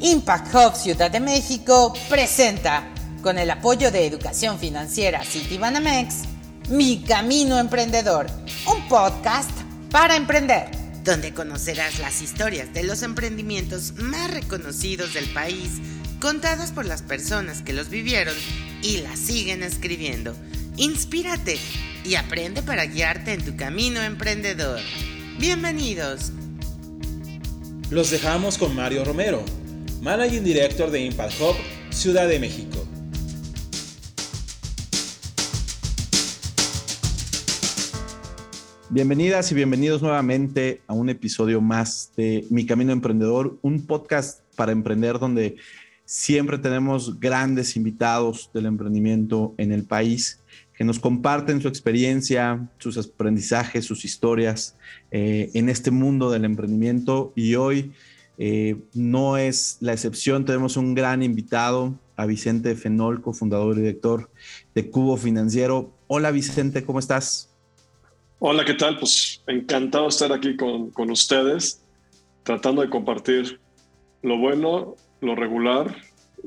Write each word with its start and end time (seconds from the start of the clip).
Impact 0.00 0.54
Hub 0.54 0.76
Ciudad 0.76 1.10
de 1.10 1.18
México 1.18 1.92
presenta, 2.08 2.86
con 3.22 3.36
el 3.36 3.50
apoyo 3.50 3.90
de 3.90 4.06
Educación 4.06 4.60
Financiera 4.60 5.24
Citibanamex, 5.24 6.22
Mi 6.68 7.02
Camino 7.02 7.58
Emprendedor, 7.58 8.28
un 8.72 8.86
podcast 8.86 9.50
para 9.90 10.14
emprender, 10.14 10.70
donde 11.02 11.34
conocerás 11.34 11.98
las 11.98 12.22
historias 12.22 12.72
de 12.72 12.84
los 12.84 13.02
emprendimientos 13.02 13.94
más 13.94 14.30
reconocidos 14.30 15.12
del 15.12 15.28
país, 15.30 15.80
contadas 16.20 16.70
por 16.70 16.86
las 16.86 17.02
personas 17.02 17.62
que 17.62 17.72
los 17.72 17.88
vivieron 17.88 18.36
y 18.80 18.98
las 18.98 19.18
siguen 19.18 19.64
escribiendo. 19.64 20.36
Inspírate 20.76 21.58
y 22.04 22.14
aprende 22.14 22.62
para 22.62 22.86
guiarte 22.86 23.32
en 23.32 23.44
tu 23.44 23.56
camino 23.56 24.00
emprendedor. 24.00 24.80
Bienvenidos. 25.38 26.32
Los 27.90 28.10
dejamos 28.10 28.56
con 28.56 28.74
Mario 28.74 29.04
Romero, 29.04 29.44
Managing 30.00 30.42
Director 30.42 30.90
de 30.90 31.04
Impact 31.04 31.34
Hub, 31.38 31.54
Ciudad 31.90 32.26
de 32.26 32.40
México. 32.40 32.78
Bienvenidas 38.88 39.52
y 39.52 39.54
bienvenidos 39.54 40.00
nuevamente 40.00 40.80
a 40.86 40.94
un 40.94 41.10
episodio 41.10 41.60
más 41.60 42.12
de 42.16 42.46
Mi 42.48 42.64
Camino 42.64 42.92
Emprendedor, 42.92 43.58
un 43.60 43.84
podcast 43.84 44.40
para 44.56 44.72
emprender 44.72 45.18
donde 45.18 45.56
siempre 46.06 46.56
tenemos 46.56 47.20
grandes 47.20 47.76
invitados 47.76 48.48
del 48.54 48.64
emprendimiento 48.64 49.54
en 49.58 49.72
el 49.72 49.84
país 49.84 50.40
que 50.76 50.84
nos 50.84 50.98
comparten 50.98 51.60
su 51.60 51.68
experiencia, 51.68 52.68
sus 52.78 52.98
aprendizajes, 52.98 53.84
sus 53.84 54.04
historias 54.04 54.76
eh, 55.10 55.50
en 55.54 55.68
este 55.68 55.90
mundo 55.90 56.30
del 56.30 56.44
emprendimiento. 56.44 57.32
Y 57.34 57.54
hoy 57.54 57.92
eh, 58.38 58.76
no 58.92 59.38
es 59.38 59.78
la 59.80 59.92
excepción, 59.92 60.44
tenemos 60.44 60.76
un 60.76 60.94
gran 60.94 61.22
invitado, 61.22 61.98
a 62.16 62.26
Vicente 62.26 62.74
Fenolco, 62.74 63.32
fundador 63.32 63.76
y 63.76 63.80
director 63.82 64.30
de 64.74 64.90
Cubo 64.90 65.16
Financiero. 65.16 65.92
Hola 66.06 66.30
Vicente, 66.30 66.84
¿cómo 66.84 66.98
estás? 66.98 67.54
Hola, 68.38 68.64
¿qué 68.64 68.74
tal? 68.74 68.98
Pues 68.98 69.42
encantado 69.46 70.04
de 70.04 70.10
estar 70.10 70.32
aquí 70.32 70.56
con, 70.56 70.90
con 70.90 71.10
ustedes, 71.10 71.82
tratando 72.42 72.82
de 72.82 72.90
compartir 72.90 73.60
lo 74.22 74.38
bueno, 74.38 74.96
lo 75.20 75.34
regular 75.34 75.96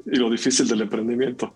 y 0.06 0.18
lo 0.18 0.30
difícil 0.30 0.68
del 0.68 0.82
emprendimiento. 0.82 1.54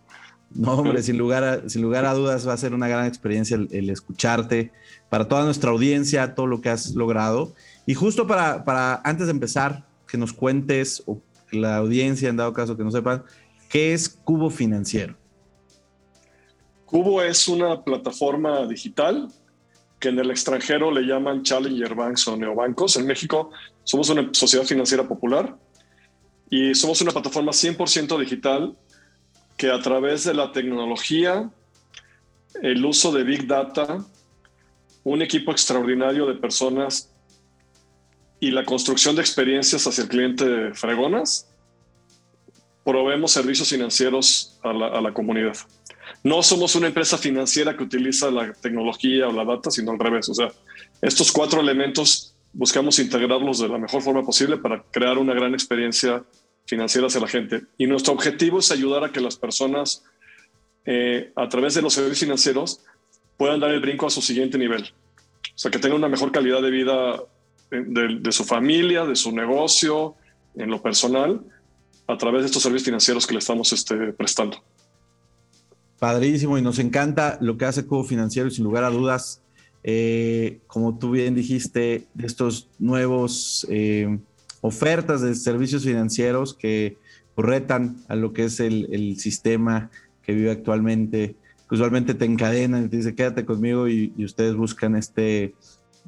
No, 0.55 0.73
hombre, 0.73 1.01
sin 1.01 1.17
lugar, 1.17 1.43
a, 1.43 1.69
sin 1.69 1.81
lugar 1.81 2.05
a 2.05 2.13
dudas 2.13 2.47
va 2.47 2.53
a 2.53 2.57
ser 2.57 2.73
una 2.73 2.87
gran 2.87 3.05
experiencia 3.05 3.55
el, 3.55 3.89
escucharte 3.89 4.71
para 5.09 5.27
toda 5.27 5.45
nuestra 5.45 5.71
audiencia, 5.71 6.35
todo 6.35 6.47
lo 6.47 6.61
que 6.61 6.69
has 6.69 6.93
logrado. 6.95 7.53
Y 7.85 7.95
justo 7.95 8.27
para, 8.27 8.63
para 8.63 9.01
antes 9.03 9.27
de 9.27 9.31
empezar, 9.31 9.85
que 10.07 10.17
nos 10.17 10.33
cuentes, 10.33 11.03
o 11.07 11.21
la 11.51 11.77
audiencia, 11.77 12.29
en 12.29 12.37
dado 12.37 12.53
caso 12.53 12.77
que 12.77 12.83
no 12.83 12.91
sepan, 12.91 13.23
¿qué 13.69 13.93
es 13.93 14.09
Cubo 14.09 14.49
Financiero? 14.49 15.15
Cubo 16.85 17.21
es 17.23 17.47
una 17.47 17.83
plataforma 17.83 18.67
digital 18.67 19.29
que 19.99 20.09
en 20.09 20.19
el 20.19 20.29
extranjero 20.29 20.91
le 20.91 21.01
llaman 21.01 21.43
Challenger 21.43 21.95
Banks 21.95 22.27
o 22.27 22.37
neobancos. 22.37 22.97
En 22.97 23.07
México 23.07 23.51
somos 23.83 24.09
una 24.09 24.29
sociedad 24.33 24.65
financiera 24.65 25.07
popular 25.07 25.57
y 26.49 26.75
somos 26.75 27.01
una 27.01 27.11
plataforma 27.11 27.51
100% 27.51 28.19
digital 28.19 28.77
que 29.57 29.69
a 29.69 29.79
través 29.79 30.23
de 30.23 30.33
la 30.33 30.51
tecnología, 30.51 31.49
el 32.61 32.85
uso 32.85 33.11
de 33.11 33.23
Big 33.23 33.47
Data, 33.47 34.05
un 35.03 35.21
equipo 35.21 35.51
extraordinario 35.51 36.25
de 36.25 36.35
personas 36.35 37.13
y 38.39 38.51
la 38.51 38.65
construcción 38.65 39.15
de 39.15 39.21
experiencias 39.21 39.85
hacia 39.87 40.03
el 40.03 40.09
cliente 40.09 40.73
fregonas, 40.73 41.49
proveemos 42.83 43.31
servicios 43.31 43.69
financieros 43.69 44.59
a 44.63 44.73
la, 44.73 44.87
a 44.87 45.01
la, 45.01 45.13
comunidad. 45.13 45.55
No 46.23 46.43
somos 46.43 46.75
una 46.75 46.87
empresa 46.87 47.17
financiera 47.17 47.77
que 47.77 47.83
utiliza 47.83 48.29
la 48.29 48.53
tecnología 48.53 49.27
o 49.27 49.31
la 49.31 49.45
data, 49.45 49.71
sino 49.71 49.91
al 49.91 49.99
revés. 49.99 50.27
O 50.29 50.33
sea, 50.33 50.51
estos 51.01 51.31
cuatro 51.31 51.61
elementos 51.61 52.35
buscamos 52.51 52.99
integrarlos 52.99 53.59
de 53.59 53.69
la 53.69 53.77
mejor 53.77 54.01
forma 54.01 54.23
posible 54.23 54.57
para 54.57 54.83
crear 54.91 55.17
una 55.17 55.33
gran 55.33 55.53
experiencia 55.53 56.23
financiera 56.65 57.07
hacia 57.07 57.21
la 57.21 57.27
gente. 57.27 57.63
Y 57.77 57.87
nuestro 57.87 58.13
objetivo 58.13 58.59
es 58.59 58.71
ayudar 58.71 59.03
a 59.03 59.11
que 59.11 59.21
las 59.21 59.37
personas, 59.37 60.03
eh, 60.85 61.31
a 61.35 61.49
través 61.49 61.73
de 61.73 61.81
los 61.81 61.93
servicios 61.93 62.19
financieros, 62.19 62.81
puedan 63.37 63.59
dar 63.59 63.71
el 63.71 63.81
brinco 63.81 64.07
a 64.07 64.09
su 64.09 64.21
siguiente 64.21 64.57
nivel. 64.57 64.83
O 64.83 65.57
sea, 65.57 65.71
que 65.71 65.79
tengan 65.79 65.97
una 65.97 66.09
mejor 66.09 66.31
calidad 66.31 66.61
de 66.61 66.71
vida 66.71 67.23
eh, 67.71 67.83
de, 67.85 68.31
su 68.31 68.43
familia, 68.43 69.05
de 69.05 69.15
su 69.15 69.31
negocio, 69.31 70.15
en 70.55 70.69
lo 70.69 70.81
personal, 70.81 71.41
a 72.07 72.17
través 72.17 72.41
de 72.41 72.47
estos 72.47 72.63
servicios 72.63 72.85
financieros 72.85 73.27
que 73.27 73.33
le 73.33 73.39
estamos 73.39 73.71
este, 73.73 74.13
prestando. 74.13 74.63
Padrísimo, 75.99 76.57
y 76.57 76.61
nos 76.61 76.79
encanta 76.79 77.37
lo 77.41 77.57
que 77.57 77.65
hace 77.65 77.85
Cubo 77.85 78.03
Financiero, 78.03 78.47
y 78.47 78.51
sin 78.51 78.63
lugar 78.63 78.83
a 78.83 78.89
dudas, 78.89 79.41
eh, 79.83 80.59
como 80.67 80.97
tú 80.97 81.11
bien 81.11 81.33
dijiste, 81.33 82.07
de 82.13 82.27
estos 82.27 82.69
nuevos 82.77 83.65
ofertas 84.63 85.21
de 85.21 85.35
servicios 85.35 85.83
financieros 85.83 86.53
que 86.53 86.97
retan 87.35 87.97
a 88.07 88.15
lo 88.15 88.31
que 88.31 88.45
es 88.45 88.61
el, 88.61 88.87
el 88.93 89.19
sistema 89.19 89.91
que 90.23 90.33
vive 90.33 90.51
actualmente. 90.51 91.35
Usualmente 91.69 92.13
te 92.13 92.23
encadenan 92.23 92.85
y 92.85 92.87
te 92.87 92.97
dicen 92.97 93.15
quédate 93.15 93.45
conmigo 93.45 93.89
y, 93.89 94.13
y, 94.15 94.23
ustedes 94.23 94.55
buscan 94.55 94.95
este 94.95 95.53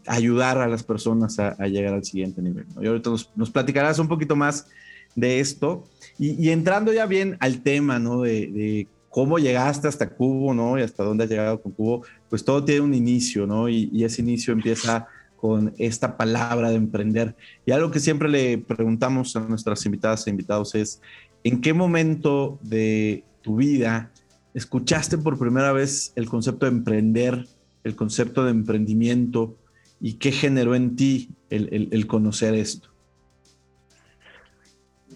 ayudar 0.08 0.60
a 0.60 0.68
las 0.68 0.84
personas 0.84 1.38
a, 1.40 1.50
a 1.60 1.68
llegar 1.68 1.94
al 1.94 2.06
siguiente 2.06 2.42
nivel. 2.42 2.66
¿no? 2.76 2.82
Y 2.82 2.88
ahorita 2.88 3.10
nos, 3.10 3.30
nos, 3.36 3.52
platicarás 3.52 4.00
un 4.00 4.08
poquito 4.08 4.38
más 4.38 4.68
de 5.16 5.42
esto 5.42 5.84
y, 6.18 6.42
y 6.42 6.52
entrando 6.52 6.94
ya 6.94 7.08
bien 7.08 7.36
al 7.42 7.62
tema, 7.62 8.00
¿no? 8.00 8.22
De, 8.22 8.48
de, 8.48 8.88
cómo 9.10 9.40
llegaste 9.40 9.88
hasta 9.88 10.10
Cubo, 10.10 10.54
¿no? 10.54 10.78
Y 10.78 10.82
hasta 10.82 11.04
dónde 11.04 11.24
has 11.24 11.30
llegado 11.30 11.62
con 11.62 11.72
Cubo, 11.74 12.06
pues 12.30 12.46
todo 12.46 12.64
tiene 12.64 12.82
un 12.82 12.94
inicio, 12.94 13.48
¿no? 13.48 13.68
Y, 13.68 13.90
y 13.92 14.04
ese 14.04 14.22
inicio 14.22 14.54
empieza 14.54 15.08
con 15.46 15.76
esta 15.78 16.18
palabra 16.18 16.72
de 16.72 16.78
emprender. 16.78 17.36
Y 17.68 17.72
algo 17.72 17.92
que 17.92 18.00
siempre 18.00 18.28
le 18.28 18.58
preguntamos 18.58 19.36
a 19.36 19.42
nuestras 19.42 19.86
invitadas 19.86 20.26
e 20.26 20.32
invitados 20.32 20.74
es, 20.74 21.02
¿en 21.44 21.62
qué 21.62 21.72
momento 21.72 22.58
de 22.64 23.24
tu 23.44 23.58
vida 23.58 24.12
escuchaste 24.56 25.20
por 25.20 25.38
primera 25.38 25.72
vez 25.72 26.14
el 26.16 26.28
concepto 26.28 26.66
de 26.66 26.72
emprender, 26.72 27.46
el 27.84 27.96
concepto 27.96 28.44
de 28.44 28.50
emprendimiento 28.50 29.56
y 30.02 30.14
qué 30.14 30.32
generó 30.32 30.74
en 30.74 30.96
ti 30.96 31.30
el, 31.52 32.08
conocer 32.08 32.56
esto? 32.56 32.90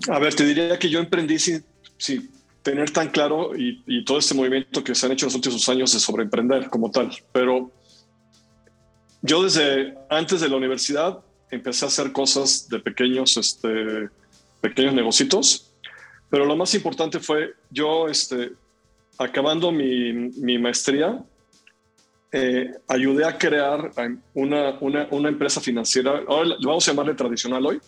A 0.09 0.19
ver, 0.19 0.35
te 0.35 0.45
diría 0.45 0.77
que 0.77 0.91
yo 0.91 0.99
emprendí 0.99 1.39
sin, 1.39 1.63
sin 1.97 2.29
tener 2.61 2.91
tan 2.91 3.09
claro 3.09 3.57
y, 3.57 3.81
y, 3.87 4.05
todo 4.05 4.19
este 4.19 4.35
movimiento 4.35 4.83
que 4.83 4.93
se 4.93 5.07
han 5.07 5.13
hecho 5.13 5.25
en 5.25 5.29
los 5.29 5.35
últimos 5.35 5.67
años 5.69 5.91
de 5.91 5.99
sobreemprender 5.99 6.69
como 6.69 6.91
tal, 6.91 7.09
pero 7.33 7.71
yo 9.21 9.43
desde 9.43 9.95
antes 10.09 10.41
de 10.41 10.49
la 10.49 10.57
universidad 10.57 11.19
empecé 11.51 11.85
a 11.85 11.87
hacer 11.87 12.11
cosas 12.11 12.69
de 12.69 12.79
pequeños, 12.79 13.35
este, 13.37 14.09
pequeños 14.61 14.93
negocios, 14.93 15.73
pero 16.29 16.45
lo 16.45 16.55
más 16.55 16.73
importante 16.75 17.19
fue 17.19 17.53
yo, 17.69 18.07
este, 18.07 18.51
acabando 19.17 19.71
mi, 19.71 20.13
mi 20.13 20.57
maestría, 20.57 21.23
eh, 22.31 22.71
ayudé 22.87 23.25
a 23.25 23.37
crear 23.37 23.91
una, 24.35 24.77
una, 24.79 25.07
una, 25.09 25.29
empresa 25.29 25.59
financiera, 25.59 26.23
ahora 26.27 26.55
vamos 26.63 26.87
a 26.87 26.91
llamarle 26.91 27.15
tradicional 27.15 27.65
hoy, 27.65 27.79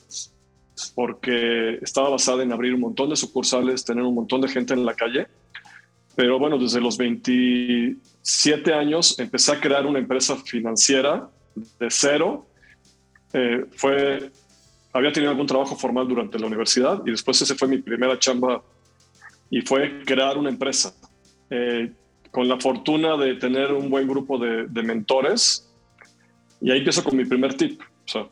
porque 0.95 1.77
estaba 1.81 2.09
basada 2.09 2.41
en 2.41 2.51
abrir 2.51 2.73
un 2.73 2.81
montón 2.81 3.11
de 3.11 3.15
sucursales, 3.15 3.85
tener 3.85 4.03
un 4.03 4.15
montón 4.15 4.41
de 4.41 4.47
gente 4.47 4.73
en 4.73 4.83
la 4.83 4.95
calle, 4.95 5.27
pero 6.15 6.39
bueno, 6.39 6.57
desde 6.57 6.81
los 6.81 6.97
27 8.23 8.73
años 8.73 9.19
empecé 9.19 9.51
a 9.51 9.59
crear 9.59 9.85
una 9.85 9.99
empresa 9.99 10.35
financiera 10.37 11.27
de 11.55 11.89
cero. 11.89 12.47
Eh, 13.33 13.65
fue, 13.75 14.31
había 14.93 15.11
tenido 15.11 15.31
algún 15.31 15.47
trabajo 15.47 15.75
formal 15.75 16.07
durante 16.07 16.37
la 16.37 16.45
universidad 16.45 17.01
y 17.05 17.11
después 17.11 17.41
ese 17.41 17.55
fue 17.55 17.67
mi 17.67 17.79
primera 17.79 18.17
chamba 18.19 18.61
y 19.49 19.61
fue 19.61 20.03
crear 20.05 20.37
una 20.37 20.49
empresa. 20.49 20.93
Eh, 21.49 21.91
con 22.29 22.47
la 22.47 22.57
fortuna 22.59 23.17
de 23.17 23.35
tener 23.35 23.73
un 23.73 23.89
buen 23.89 24.07
grupo 24.07 24.37
de, 24.37 24.65
de, 24.67 24.83
mentores. 24.83 25.69
Y 26.61 26.71
ahí 26.71 26.77
empiezo 26.77 27.03
con 27.03 27.17
mi 27.17 27.25
primer 27.25 27.55
tip. 27.55 27.81
O 27.81 28.07
sea, 28.07 28.27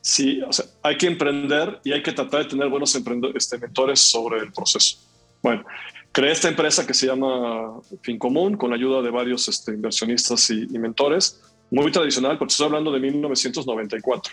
sí, 0.00 0.42
o 0.42 0.52
sea, 0.52 0.66
hay 0.82 0.96
que 0.96 1.06
emprender 1.06 1.78
y 1.84 1.92
hay 1.92 2.02
que 2.02 2.10
tratar 2.10 2.42
de 2.42 2.50
tener 2.50 2.68
buenos 2.68 2.92
este, 3.34 3.58
mentores 3.58 4.00
sobre 4.00 4.40
el 4.40 4.52
proceso. 4.52 4.98
Bueno, 5.42 5.64
creé 6.12 6.32
esta 6.32 6.48
empresa 6.48 6.86
que 6.86 6.94
se 6.94 7.06
llama 7.06 7.80
Fincomún 8.02 8.56
con 8.56 8.70
la 8.70 8.76
ayuda 8.76 9.02
de 9.02 9.10
varios 9.10 9.48
este, 9.48 9.72
inversionistas 9.72 10.50
y, 10.50 10.62
y, 10.62 10.78
mentores. 10.78 11.40
Muy 11.70 11.92
tradicional, 11.92 12.36
porque 12.36 12.52
estoy 12.52 12.66
hablando 12.66 12.90
de 12.90 12.98
1994, 12.98 14.32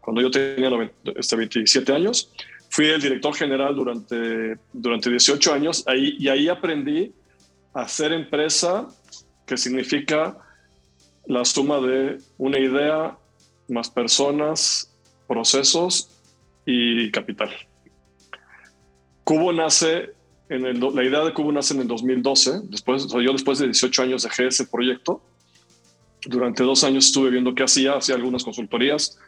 cuando 0.00 0.22
yo 0.22 0.30
tenía 0.30 0.70
90, 0.70 1.12
este, 1.16 1.36
27 1.36 1.92
años. 1.92 2.30
Fui 2.68 2.86
el 2.86 3.00
director 3.00 3.34
general 3.34 3.74
durante, 3.74 4.58
durante 4.72 5.10
18 5.10 5.52
años 5.52 5.84
ahí, 5.86 6.16
y 6.18 6.28
ahí 6.28 6.48
aprendí 6.48 7.12
hacer 7.74 8.12
empresa, 8.12 8.88
que 9.46 9.56
significa 9.56 10.38
la 11.26 11.44
suma 11.44 11.80
de 11.80 12.18
una 12.38 12.58
idea, 12.58 13.18
más 13.68 13.90
personas, 13.90 14.92
procesos 15.26 16.10
y 16.64 17.10
capital. 17.10 17.50
Cubo 19.24 19.52
nace, 19.52 20.15
en 20.48 20.64
el, 20.64 20.80
la 20.80 21.04
idea 21.04 21.24
de 21.24 21.32
Cubo 21.32 21.50
nace 21.50 21.74
en 21.74 21.80
el 21.80 21.88
2012, 21.88 22.60
después, 22.64 23.06
yo 23.08 23.32
después 23.32 23.58
de 23.58 23.66
18 23.66 24.02
años 24.02 24.22
dejé 24.22 24.46
ese 24.46 24.66
proyecto. 24.66 25.22
Durante 26.24 26.62
dos 26.62 26.84
años 26.84 27.06
estuve 27.06 27.30
viendo 27.30 27.54
qué 27.54 27.64
hacía, 27.64 27.94
hacía 27.94 28.14
algunas 28.14 28.44
consultorías. 28.44 29.18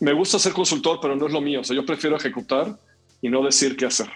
Me 0.00 0.12
gusta 0.12 0.38
ser 0.38 0.52
consultor, 0.52 0.98
pero 1.00 1.16
no 1.16 1.26
es 1.26 1.32
lo 1.32 1.40
mío. 1.40 1.60
O 1.60 1.64
sea, 1.64 1.76
yo 1.76 1.84
prefiero 1.84 2.16
ejecutar 2.16 2.78
y 3.20 3.28
no 3.28 3.42
decir 3.42 3.76
qué 3.76 3.86
hacer. 3.86 4.08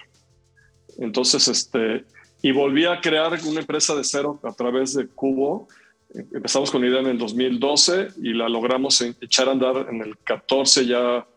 Entonces, 0.97 1.47
este, 1.47 2.05
y 2.41 2.51
volví 2.51 2.85
a 2.85 3.01
crear 3.01 3.37
una 3.45 3.59
empresa 3.59 3.95
de 3.95 4.03
cero 4.03 4.39
a 4.43 4.51
través 4.53 4.93
de 4.93 5.07
Cubo. 5.07 5.67
Empezamos 6.13 6.71
con 6.71 6.81
la 6.81 6.87
idea 6.87 6.99
en 7.01 7.07
el 7.07 7.17
2012 7.17 8.09
y 8.21 8.33
la 8.33 8.47
logramos 8.49 9.01
echar 9.01 9.49
a 9.49 9.51
andar 9.51 9.87
en 9.89 10.01
el 10.01 10.17
14 10.19 10.85
ya 10.85 11.27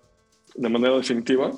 de 0.54 0.68
manera 0.68 0.96
definitiva. 0.96 1.50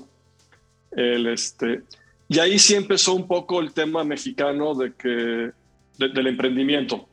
El, 0.92 1.26
este, 1.26 1.82
y 2.30 2.38
ahí 2.38 2.60
sí 2.60 2.76
empezó 2.76 3.14
un 3.14 3.26
poco 3.26 3.58
el 3.58 3.72
tema 3.72 4.04
mexicano 4.04 4.76
de 4.76 4.92
que, 4.92 5.50
del 5.98 6.26
emprendimiento. 6.28 7.08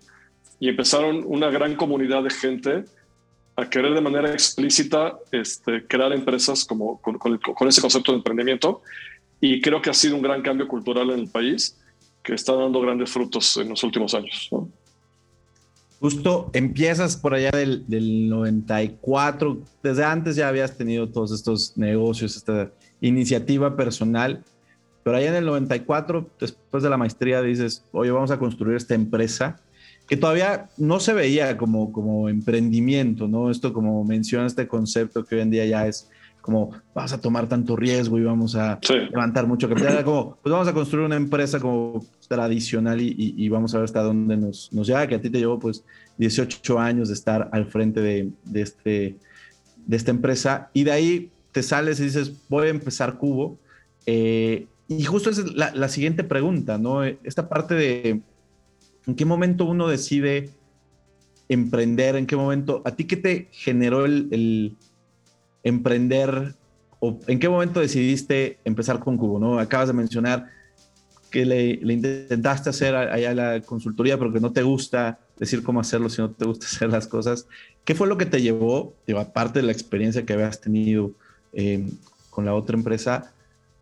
Y 0.59 0.69
empezaron 0.69 1.23
una 1.25 1.49
gran 1.49 1.75
comunidad 1.75 2.21
de 2.21 2.29
gente 2.29 2.85
a 3.55 3.67
querer 3.67 3.95
de 3.95 4.01
manera 4.01 4.31
explícita 4.31 5.17
este, 5.31 5.87
crear 5.87 6.13
empresas 6.13 6.63
como, 6.63 7.01
con, 7.01 7.67
ese 7.67 7.81
concepto 7.81 8.11
de 8.11 8.19
emprendimiento. 8.19 8.83
Y 9.41 9.59
creo 9.59 9.81
que 9.81 9.89
ha 9.89 9.93
sido 9.95 10.15
un 10.15 10.21
gran 10.21 10.43
cambio 10.43 10.67
cultural 10.67 11.09
en 11.09 11.21
el 11.21 11.29
país 11.29 11.75
que 12.21 12.35
está 12.35 12.53
dando 12.53 12.79
grandes 12.79 13.09
frutos 13.09 13.57
en 13.57 13.69
los 13.69 13.83
últimos 13.83 14.13
años. 14.13 14.51
Justo 15.99 16.51
empiezas 16.53 17.17
por 17.17 17.33
allá 17.33 17.49
del, 17.49 17.87
del, 17.87 18.29
94, 18.29 19.63
desde 19.81 20.03
antes 20.03 20.35
ya 20.35 20.47
habías 20.47 20.77
tenido 20.77 21.09
todos 21.09 21.31
estos 21.31 21.75
negocios, 21.75 22.35
esta 22.35 22.71
iniciativa 23.01 23.75
personal, 23.75 24.43
pero 25.07 25.19
allá 25.19 25.29
en 25.29 25.35
el 25.35 25.45
94, 25.45 26.31
después 26.37 26.83
de 26.83 26.89
la 26.89 26.97
maestría, 26.97 27.41
dices, 27.41 27.85
oye, 27.93 28.11
vamos 28.11 28.29
a 28.29 28.37
construir 28.37 28.75
esta 28.75 28.93
empresa 28.93 29.55
que 30.05 30.17
todavía 30.17 30.67
no 30.75 30.99
se 30.99 31.13
veía 31.13 31.55
como, 31.55 31.93
como 31.93 32.27
emprendimiento, 32.27 33.25
¿no? 33.25 33.49
Esto 33.49 33.71
como 33.71 34.03
menciona 34.03 34.45
este 34.45 34.67
concepto 34.67 35.23
que 35.23 35.35
hoy 35.35 35.41
en 35.43 35.49
día 35.49 35.65
ya 35.65 35.87
es 35.87 36.09
como 36.41 36.71
vas 36.93 37.13
a 37.13 37.21
tomar 37.21 37.47
tanto 37.47 37.77
riesgo 37.77 38.19
y 38.19 38.23
vamos 38.23 38.57
a 38.57 38.81
levantar 38.89 39.47
mucho 39.47 39.69
capital. 39.69 40.03
como, 40.03 40.35
pues 40.43 40.51
vamos 40.51 40.67
a 40.67 40.73
construir 40.73 41.05
una 41.05 41.15
empresa 41.15 41.61
como 41.61 42.05
tradicional 42.27 42.99
y, 42.99 43.47
vamos 43.47 43.73
a 43.75 43.77
ver 43.77 43.85
hasta 43.85 44.03
dónde 44.03 44.35
nos, 44.35 44.73
nos 44.73 44.87
llega, 44.87 45.07
que 45.07 45.15
a 45.15 45.21
ti 45.21 45.29
te 45.29 45.39
llevó 45.39 45.57
pues 45.57 45.85
18 46.17 46.79
años 46.79 47.07
de 47.07 47.13
estar 47.13 47.47
al 47.53 47.67
frente 47.67 48.01
de, 48.01 48.29
de, 48.43 48.61
este, 48.61 49.15
de 49.85 49.95
esta 49.95 50.11
empresa 50.11 50.69
y 50.73 50.83
de 50.83 50.91
ahí 50.91 51.31
te 51.53 51.63
sales 51.63 51.97
y 52.01 52.03
dices, 52.03 52.33
voy 52.49 52.67
a 52.67 52.71
empezar 52.71 53.17
Cubo. 53.17 53.57
Eh, 54.05 54.67
y 54.87 55.03
justo 55.03 55.29
es 55.29 55.53
la, 55.53 55.73
la, 55.73 55.89
siguiente 55.89 56.23
pregunta, 56.23 56.77
¿no? 56.77 57.03
Esta 57.03 57.49
parte 57.49 57.75
de 57.75 58.21
en 59.05 59.15
qué 59.15 59.25
momento 59.25 59.65
uno 59.65 59.87
decide 59.87 60.49
emprender, 61.49 62.15
en 62.15 62.25
qué 62.25 62.35
momento, 62.35 62.81
a 62.85 62.91
ti 62.91 63.05
qué 63.05 63.17
te 63.17 63.47
generó 63.51 64.05
el 64.05 64.77
emprender 65.63 66.55
o 66.99 67.19
en 67.27 67.39
qué 67.39 67.49
momento 67.49 67.79
decidiste 67.79 68.59
empezar 68.63 68.99
con 68.99 69.17
Cubo? 69.17 69.39
¿no? 69.39 69.59
Acabas 69.59 69.87
de 69.87 69.93
mencionar 69.93 70.47
que 71.29 71.45
le, 71.45 71.79
intentaste 71.81 72.69
hacer 72.69 72.95
allá 72.95 73.33
la 73.33 73.61
consultoría, 73.61 74.17
pero 74.17 74.31
que 74.31 74.39
no 74.39 74.51
te 74.51 74.63
gusta 74.63 75.19
decir 75.37 75.61
cómo 75.61 75.79
hacerlo, 75.79 76.09
si 76.09 76.21
no 76.21 76.31
te 76.31 76.45
gusta 76.45 76.65
hacer 76.71 76.89
las 76.89 77.07
cosas. 77.07 77.47
¿Qué 77.83 77.95
fue 77.95 78.07
lo 78.07 78.17
que 78.17 78.25
te 78.25 78.41
llevó, 78.41 78.95
aparte 79.17 79.59
de 79.59 79.65
la 79.65 79.71
experiencia 79.71 80.25
que 80.25 80.33
habías 80.33 80.59
tenido 80.59 81.11
em, 81.53 81.91
con 82.29 82.45
la 82.45 82.53
otra 82.53 82.75
empresa, 82.75 83.33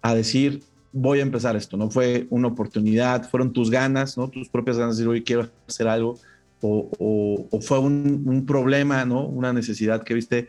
a 0.02 0.14
decir, 0.14 0.62
voy 0.96 1.20
a 1.20 1.24
empezar 1.24 1.56
esto? 1.56 1.76
¿No 1.78 1.92
fue 1.92 2.26
una 2.30 2.48
oportunidad? 2.48 3.30
¿Fueron 3.30 3.52
tus 3.52 3.70
ganas, 3.70 4.18
¿no? 4.18 4.30
tus 4.30 4.50
propias 4.50 4.78
ganas 4.78 4.96
de 4.96 5.04
decir, 5.04 5.12
hoy 5.12 5.24
quiero 5.24 5.50
hacer 5.68 5.88
algo? 5.88 6.18
¿O, 6.62 7.60
fue 7.62 7.78
un, 7.78 8.44
problema, 8.48 9.06
¿no? 9.06 9.28
una 9.28 9.54
necesidad 9.54 10.04
que 10.04 10.16
viste 10.16 10.48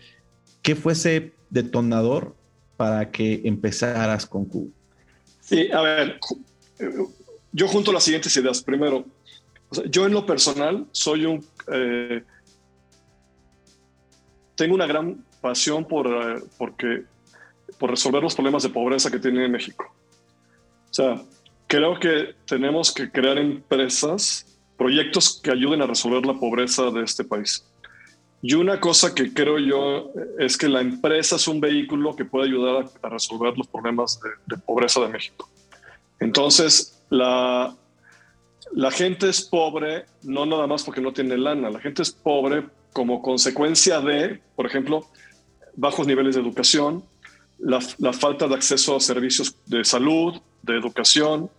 ¿Qué 0.62 0.74
fue 0.74 0.94
ese 0.94 1.32
detonador 1.50 2.34
para 2.76 3.10
que 3.10 3.42
empezaras 3.44 4.26
con 4.26 4.46
Cubo? 4.46 4.70
Sí, 5.40 5.70
a 5.70 5.80
ver, 5.80 6.18
yo 7.52 7.68
junto 7.68 7.92
las 7.92 8.02
siguientes 8.02 8.36
ideas. 8.36 8.62
Primero, 8.62 9.06
yo 9.88 10.06
en 10.06 10.12
lo 10.12 10.26
personal 10.26 10.86
soy 10.90 11.26
un... 11.26 11.44
Eh, 11.72 12.22
tengo 14.56 14.74
una 14.74 14.86
gran 14.86 15.24
pasión 15.40 15.84
por, 15.84 16.08
eh, 16.08 16.42
porque, 16.58 17.04
por 17.78 17.90
resolver 17.90 18.22
los 18.22 18.34
problemas 18.34 18.64
de 18.64 18.70
pobreza 18.70 19.10
que 19.10 19.18
tiene 19.18 19.48
México. 19.48 19.94
Sea, 20.96 21.20
creo 21.66 22.00
que 22.00 22.34
tenemos 22.46 22.90
que 22.90 23.10
crear 23.10 23.36
empresas, 23.36 24.58
proyectos 24.78 25.38
que 25.42 25.50
ayuden 25.50 25.82
a 25.82 25.86
resolver 25.86 26.24
la 26.24 26.32
pobreza 26.32 26.90
de 26.90 27.02
este 27.02 27.22
país. 27.22 27.66
Y 28.40 28.54
una 28.54 28.80
cosa 28.80 29.14
que 29.14 29.34
creo 29.34 29.58
yo 29.58 30.10
es 30.38 30.56
que 30.56 30.70
la 30.70 30.80
empresa 30.80 31.36
es 31.36 31.48
un 31.48 31.60
vehículo 31.60 32.16
que 32.16 32.24
puede 32.24 32.46
ayudar 32.46 32.86
a, 33.02 33.08
resolver 33.10 33.58
los 33.58 33.66
problemas 33.66 34.18
de, 34.46 34.56
pobreza 34.56 35.00
de 35.02 35.08
México. 35.08 35.50
Entonces, 36.18 37.04
la, 37.10 37.76
la 38.72 38.90
gente 38.90 39.28
es 39.28 39.42
pobre 39.42 40.06
no 40.22 40.46
nada 40.46 40.66
más 40.66 40.82
porque 40.82 41.02
no 41.02 41.12
tiene 41.12 41.36
lana, 41.36 41.68
la 41.68 41.80
gente 41.80 42.00
es 42.00 42.10
pobre 42.10 42.68
como 42.94 43.20
consecuencia 43.20 44.00
de, 44.00 44.40
por 44.54 44.64
ejemplo, 44.64 45.06
bajos 45.74 46.06
niveles 46.06 46.36
de 46.36 46.40
educación, 46.40 47.04
la, 47.58 47.80
la, 47.98 48.14
falta 48.14 48.48
de 48.48 48.54
acceso 48.54 48.96
a 48.96 49.00
servicios 49.00 49.56
de 49.66 49.84
salud, 49.84 50.40
de 50.66 50.76
educación, 50.76 51.50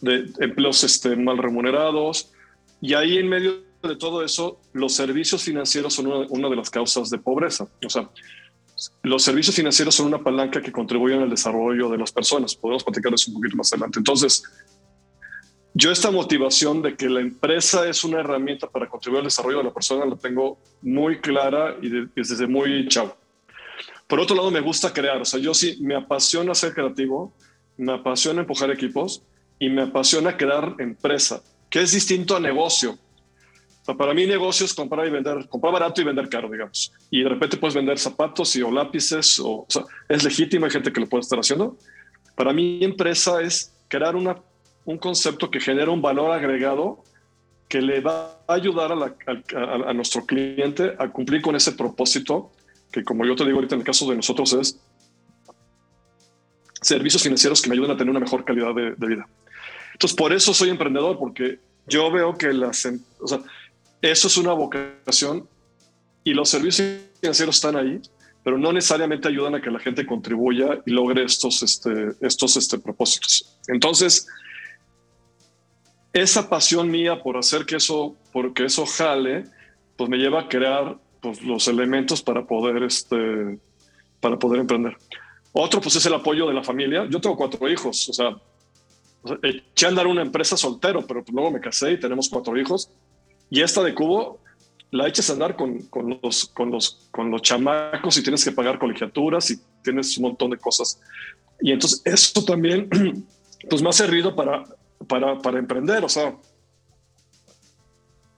de 0.00 0.30
empleos 0.40 0.84
este, 0.84 1.16
mal 1.16 1.38
remunerados, 1.38 2.32
y 2.80 2.94
ahí 2.94 3.18
en 3.18 3.28
medio 3.28 3.62
de 3.82 3.96
todo 3.96 4.24
eso, 4.24 4.60
los 4.72 4.94
servicios 4.94 5.42
financieros 5.42 5.94
son 5.94 6.06
una, 6.06 6.48
de 6.48 6.56
las 6.56 6.70
causas 6.70 7.10
de 7.10 7.18
pobreza. 7.18 7.68
O 7.84 7.90
sea, 7.90 8.08
los 9.02 9.22
servicios 9.22 9.54
financieros 9.54 9.94
son 9.94 10.06
una 10.06 10.22
palanca 10.22 10.60
que 10.60 10.72
contribuyen 10.72 11.22
al 11.22 11.30
desarrollo 11.30 11.88
de 11.88 11.98
las 11.98 12.12
personas. 12.12 12.54
Podemos 12.54 12.84
platicar 12.84 13.14
eso 13.14 13.30
un 13.30 13.34
poquito 13.34 13.56
más 13.56 13.72
adelante. 13.72 13.98
Entonces, 13.98 14.42
yo 15.74 15.90
esta 15.90 16.10
motivación 16.10 16.82
de 16.82 16.96
que 16.96 17.08
la 17.08 17.20
empresa 17.20 17.88
es 17.88 18.04
una 18.04 18.20
herramienta 18.20 18.68
para 18.68 18.88
contribuir 18.88 19.20
al 19.20 19.26
desarrollo 19.26 19.58
de 19.58 19.64
la 19.64 19.72
persona 19.72 20.04
la 20.04 20.16
tengo 20.16 20.58
muy 20.82 21.20
clara 21.20 21.76
y, 21.80 21.88
desde 22.14 22.46
muy 22.46 22.88
chavo. 22.88 23.16
Por 24.06 24.20
otro 24.20 24.36
lado, 24.36 24.50
me 24.50 24.60
gusta 24.60 24.92
crear. 24.92 25.22
O 25.22 25.24
sea, 25.24 25.40
yo 25.40 25.54
sí 25.54 25.78
me 25.80 25.94
apasiona 25.94 26.54
ser 26.54 26.74
creativo, 26.74 27.32
me 27.76 27.92
apasiona 27.92 28.40
empujar 28.40 28.70
equipos 28.70 29.22
y 29.58 29.68
me 29.68 29.82
apasiona 29.82 30.36
crear 30.36 30.74
empresa, 30.78 31.42
que 31.70 31.80
es 31.80 31.92
distinto 31.92 32.36
a 32.36 32.40
negocio 32.40 32.98
para 33.84 34.14
mí 34.14 34.26
negocio 34.26 34.64
es 34.64 34.74
comprar 34.74 35.06
y 35.06 35.10
vender, 35.10 35.48
comprar 35.48 35.72
barato 35.72 36.00
y 36.00 36.04
vender 36.04 36.28
caro, 36.28 36.48
digamos. 36.48 36.92
Y 37.10 37.22
de 37.22 37.28
repente 37.28 37.56
puedes 37.56 37.74
vender 37.74 37.98
zapatos 37.98 38.54
y, 38.54 38.62
o 38.62 38.70
lápices, 38.70 39.40
o, 39.40 39.66
sea, 39.68 39.84
es 40.08 40.22
legítimo, 40.22 40.66
hay 40.66 40.70
gente 40.70 40.92
que 40.92 41.00
lo 41.00 41.08
puede 41.08 41.22
estar 41.22 41.38
haciendo. 41.38 41.76
Para 42.36 42.52
mí 42.52 42.78
empresa 42.82 43.42
es 43.42 43.74
crear 43.88 44.14
una, 44.14 44.36
un 44.84 44.98
concepto 44.98 45.50
que 45.50 45.60
genera 45.60 45.90
un 45.90 46.00
valor 46.00 46.30
agregado 46.30 47.02
que 47.68 47.82
le 47.82 48.00
va 48.00 48.38
a 48.46 48.54
ayudar 48.54 48.92
a, 48.92 49.88
a, 49.88 49.92
nuestro 49.94 50.26
cliente 50.26 50.94
a 50.98 51.08
cumplir 51.08 51.42
con 51.42 51.56
ese 51.56 51.72
propósito, 51.72 52.52
que 52.92 53.02
como 53.02 53.24
yo 53.24 53.34
te 53.34 53.44
digo 53.44 53.56
ahorita 53.56 53.74
en 53.74 53.80
el 53.80 53.86
caso 53.86 54.08
de 54.08 54.14
nosotros 54.14 54.52
es 54.52 54.78
servicios 56.92 57.22
financieros 57.22 57.62
que 57.62 57.68
me 57.68 57.74
ayuden 57.74 57.92
a 57.92 57.96
tener 57.96 58.10
una 58.10 58.20
mejor 58.20 58.44
calidad 58.44 58.74
de, 58.74 58.94
de 58.96 59.06
vida. 59.06 59.26
Entonces, 59.92 60.16
por 60.16 60.32
eso 60.32 60.52
soy 60.52 60.70
emprendedor, 60.70 61.18
porque 61.18 61.58
yo 61.86 62.10
veo 62.10 62.36
que 62.36 62.52
las, 62.52 62.84
em, 62.84 63.00
o 63.20 63.26
sea, 63.26 63.40
eso 64.00 64.28
es 64.28 64.36
una 64.36 64.52
vocación 64.52 65.48
y 66.24 66.34
los 66.34 66.48
servicios 66.48 67.00
financieros 67.20 67.56
están 67.56 67.76
ahí, 67.76 68.00
pero 68.44 68.58
no 68.58 68.72
necesariamente 68.72 69.28
ayudan 69.28 69.54
a 69.54 69.60
que 69.60 69.70
la 69.70 69.78
gente 69.78 70.04
contribuya 70.04 70.80
y 70.84 70.90
logre 70.90 71.24
estos, 71.24 71.62
este, 71.62 72.12
estos 72.20 72.56
este, 72.56 72.78
propósitos. 72.78 73.56
Entonces, 73.68 74.26
esa 76.12 76.48
pasión 76.48 76.90
mía 76.90 77.22
por 77.22 77.36
hacer 77.36 77.64
que 77.64 77.76
eso, 77.76 78.16
porque 78.32 78.64
eso 78.64 78.84
jale, 78.86 79.44
pues 79.96 80.10
me 80.10 80.18
lleva 80.18 80.40
a 80.40 80.48
crear 80.48 80.98
pues, 81.20 81.42
los 81.42 81.68
elementos 81.68 82.22
para 82.22 82.44
poder, 82.44 82.82
este, 82.82 83.58
para 84.20 84.38
poder 84.38 84.60
emprender. 84.60 84.96
Otro, 85.52 85.80
pues 85.80 85.96
es 85.96 86.06
el 86.06 86.14
apoyo 86.14 86.46
de 86.46 86.54
la 86.54 86.62
familia. 86.62 87.06
Yo 87.08 87.20
tengo 87.20 87.36
cuatro 87.36 87.68
hijos, 87.68 88.08
o 88.08 88.12
sea, 88.12 88.36
eché 89.42 89.86
a 89.86 89.88
andar 89.90 90.06
una 90.06 90.22
empresa 90.22 90.56
soltero, 90.56 91.06
pero 91.06 91.24
luego 91.30 91.50
me 91.50 91.60
casé 91.60 91.92
y 91.92 92.00
tenemos 92.00 92.28
cuatro 92.28 92.58
hijos. 92.58 92.90
Y 93.50 93.60
esta 93.60 93.82
de 93.82 93.94
Cubo 93.94 94.40
la 94.90 95.08
echas 95.08 95.30
a 95.30 95.34
andar 95.34 95.56
con, 95.56 95.82
con, 95.82 96.20
los, 96.22 96.46
con, 96.46 96.70
los, 96.70 97.08
con 97.10 97.30
los 97.30 97.42
chamacos 97.42 98.16
y 98.16 98.22
tienes 98.22 98.44
que 98.44 98.52
pagar 98.52 98.78
colegiaturas 98.78 99.50
y 99.50 99.60
tienes 99.82 100.16
un 100.18 100.24
montón 100.24 100.50
de 100.50 100.58
cosas. 100.58 101.00
Y 101.60 101.72
entonces 101.72 102.02
eso 102.04 102.44
también 102.44 102.88
pues 103.70 103.82
me 103.82 103.88
ha 103.88 103.92
servido 103.92 104.34
para, 104.34 104.64
para, 105.06 105.38
para 105.38 105.58
emprender. 105.58 106.04
O 106.04 106.08
sea, 106.08 106.36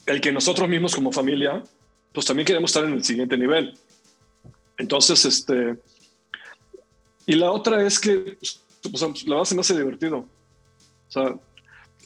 el 0.06 0.20
que 0.20 0.32
nosotros 0.32 0.68
mismos 0.68 0.94
como 0.94 1.12
familia 1.12 1.62
pues 2.14 2.26
también 2.26 2.46
queremos 2.46 2.70
estar 2.70 2.84
en 2.84 2.92
el 2.92 3.04
siguiente 3.04 3.36
nivel. 3.36 3.76
Entonces, 4.78 5.24
este, 5.24 5.76
y 7.26 7.34
la 7.34 7.50
otra 7.50 7.86
es 7.86 7.98
que, 7.98 8.38
o 8.92 8.96
sea, 8.96 9.08
la 9.26 9.36
base 9.36 9.54
me 9.54 9.62
hace 9.62 9.76
divertido. 9.76 10.18
O 10.18 11.10
sea, 11.10 11.34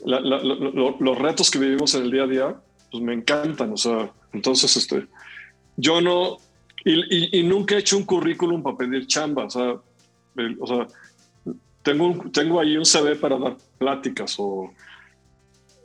los 0.05 1.19
retos 1.19 1.51
que 1.51 1.59
vivimos 1.59 1.95
en 1.95 2.05
el 2.05 2.11
día 2.11 2.23
a 2.23 2.27
día, 2.27 2.61
pues 2.91 3.03
me 3.03 3.15
encantan. 3.15 3.73
O 3.73 3.77
sea, 3.77 4.13
entonces, 4.33 4.77
este, 4.77 5.07
yo 5.77 6.01
no, 6.01 6.39
y, 6.85 7.43
nunca 7.43 7.75
he 7.75 7.79
hecho 7.79 7.97
un 7.97 8.05
currículum 8.05 8.63
para 8.63 8.77
pedir 8.77 9.07
chamba. 9.07 9.45
O 9.45 9.51
sea, 9.51 9.81
o 10.61 10.67
sea 10.67 10.87
tengo, 11.83 12.31
tengo 12.33 12.61
ahí 12.61 12.77
un 12.77 12.85
CV 12.85 13.17
para 13.17 13.39
dar 13.39 13.57
pláticas 13.79 14.37
o, 14.39 14.71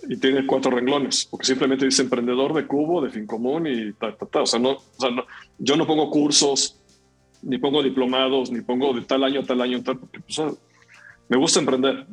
y 0.08 0.18
tiene 0.18 0.46
cuatro 0.46 0.72
renglones, 0.72 1.25
porque 1.25 1.46
simplemente 1.46 1.86
dice 1.86 2.02
emprendedor 2.02 2.54
de 2.54 2.68
cubo, 2.68 3.02
de 3.02 3.10
fin 3.10 3.25
común 3.25 3.68
y 3.68 3.94
ta, 3.94 4.16
ta, 4.16 4.25
ta. 4.25 4.42
O 4.42 4.46
sea, 4.46 4.60
no, 4.60 4.72
o 4.72 4.84
sea, 4.98 5.12
no, 5.12 5.25
yo 5.58 5.75
no 5.75 5.88
pongo 5.88 6.10
cursos, 6.10 6.80
ni 7.44 7.58
pongo 7.58 7.84
diplomados, 7.84 8.52
ni 8.52 8.62
pongo 8.62 8.94
de 8.94 9.02
tal 9.02 9.24
año 9.24 9.42
a 9.42 9.44
tal 9.44 9.62
año, 9.62 9.84
tal, 9.84 10.00
porque 10.00 10.20
pues, 10.20 10.42
me 11.30 11.38
gusta 11.38 11.60
emprender. 11.60 12.06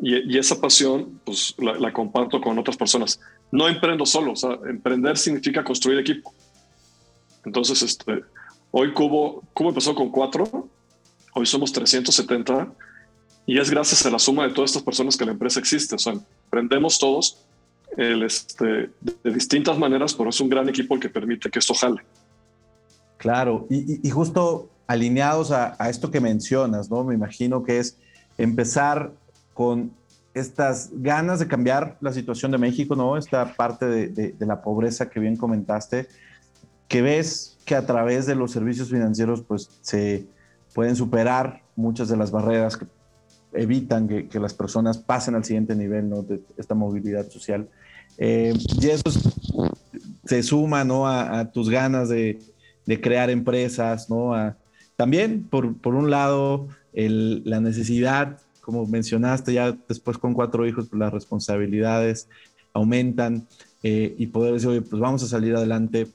Y, 0.00 0.34
y 0.34 0.38
esa 0.38 0.60
pasión, 0.60 1.20
pues 1.24 1.54
la, 1.58 1.74
la, 1.74 1.92
comparto 1.92 2.40
con 2.40 2.58
otras 2.58 2.76
personas. 2.76 3.20
No 3.52 3.68
emprendo 3.68 4.04
solo, 4.04 4.32
o 4.32 4.36
sea, 4.36 4.58
emprender 4.68 5.16
significa 5.16 5.62
construir 5.62 5.98
equipo. 5.98 6.34
Entonces, 7.44 7.82
este, 7.82 8.24
hoy 8.70 8.92
Cubo, 8.92 9.42
Cubo 9.52 9.68
empezó 9.68 9.94
con 9.94 10.10
cuatro, 10.10 10.68
hoy 11.34 11.46
somos 11.46 11.72
370 11.72 12.72
y 13.46 13.58
es 13.58 13.70
gracias 13.70 14.04
a 14.06 14.10
la 14.10 14.18
suma 14.18 14.46
de 14.46 14.54
todas 14.54 14.70
estas 14.70 14.82
personas 14.82 15.16
que 15.16 15.24
la 15.24 15.32
empresa 15.32 15.60
existe. 15.60 15.94
O 15.94 15.98
sea, 15.98 16.14
emprendemos 16.44 16.98
todos 16.98 17.38
el, 17.96 18.22
este, 18.22 18.90
de, 19.00 19.32
distintas 19.32 19.78
maneras, 19.78 20.14
pero 20.14 20.30
es 20.30 20.40
un 20.40 20.48
gran 20.48 20.68
equipo 20.68 20.94
el 20.94 21.00
que 21.00 21.08
permite 21.08 21.50
que 21.50 21.58
esto 21.58 21.74
jale. 21.74 22.02
Claro, 23.18 23.66
y, 23.70 24.08
justo 24.10 24.68
alineados 24.86 25.50
a, 25.50 25.76
esto 25.88 26.10
que 26.10 26.20
mencionas, 26.20 26.90
¿no? 26.90 27.04
Me 27.04 27.14
imagino 27.14 27.62
que 27.62 27.78
es 27.78 27.96
empezar 28.36 29.12
con 29.54 29.92
estas 30.34 30.90
ganas 30.92 31.38
de 31.38 31.46
cambiar 31.46 31.96
la 32.00 32.12
situación 32.12 32.50
de 32.50 32.58
México, 32.58 32.96
¿no? 32.96 33.16
Esta 33.16 33.54
parte 33.54 33.86
de, 33.86 34.34
la 34.40 34.62
pobreza 34.62 35.08
que 35.08 35.20
bien 35.20 35.36
comentaste, 35.36 36.08
que 36.88 37.02
ves 37.02 37.56
que 37.64 37.74
a 37.74 37.86
través 37.86 38.26
de 38.26 38.34
los 38.34 38.50
servicios 38.50 38.90
financieros 38.90 39.42
pues 39.42 39.70
se 39.80 40.26
pueden 40.74 40.96
superar 40.96 41.62
muchas 41.76 42.08
de 42.08 42.16
las 42.16 42.30
barreras 42.30 42.76
que 42.76 42.86
evitan 43.52 44.08
que, 44.08 44.40
las 44.40 44.52
personas 44.52 44.98
pasen 44.98 45.36
al 45.36 45.44
siguiente 45.44 45.76
nivel 45.76 46.10
¿no? 46.10 46.22
de 46.22 46.42
esta 46.58 46.74
movilidad 46.74 47.30
social. 47.30 47.68
Eh, 48.18 48.52
y 48.80 48.88
eso 48.88 49.10
se 50.24 50.42
suma 50.42 50.84
¿no? 50.84 51.08
a 51.08 51.50
tus 51.52 51.70
ganas 51.70 52.08
de, 52.08 52.38
de, 52.86 53.00
crear 53.00 53.30
empresas, 53.30 54.10
¿no? 54.10 54.34
A, 54.34 54.56
también, 54.96 55.44
por, 55.44 55.76
por 55.78 55.94
un 55.94 56.10
lado, 56.10 56.68
la 56.92 57.60
necesidad, 57.60 58.38
como 58.60 58.86
mencionaste, 58.86 59.52
ya 59.52 59.76
después 59.88 60.18
con 60.18 60.34
cuatro 60.34 60.66
hijos, 60.66 60.88
pues 60.88 60.98
las 60.98 61.12
responsabilidades 61.12 62.28
aumentan 62.72 63.46
eh, 63.82 64.14
y 64.18 64.26
poder 64.28 64.54
decir, 64.54 64.68
oye, 64.68 64.82
pues 64.82 65.00
vamos 65.00 65.22
a 65.22 65.26
salir 65.26 65.54
adelante 65.54 66.08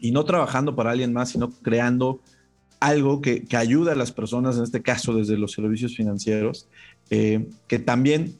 y 0.00 0.12
no 0.12 0.24
trabajando 0.24 0.74
para 0.74 0.90
alguien 0.90 1.12
más, 1.12 1.30
sino 1.30 1.50
creando 1.50 2.20
algo 2.80 3.20
que, 3.20 3.44
que 3.44 3.56
ayuda 3.56 3.92
a 3.92 3.96
las 3.96 4.10
personas, 4.10 4.56
en 4.56 4.64
este 4.64 4.82
caso 4.82 5.14
desde 5.14 5.36
los 5.36 5.52
servicios 5.52 5.94
financieros, 5.94 6.68
eh, 7.10 7.48
que 7.68 7.78
también 7.78 8.36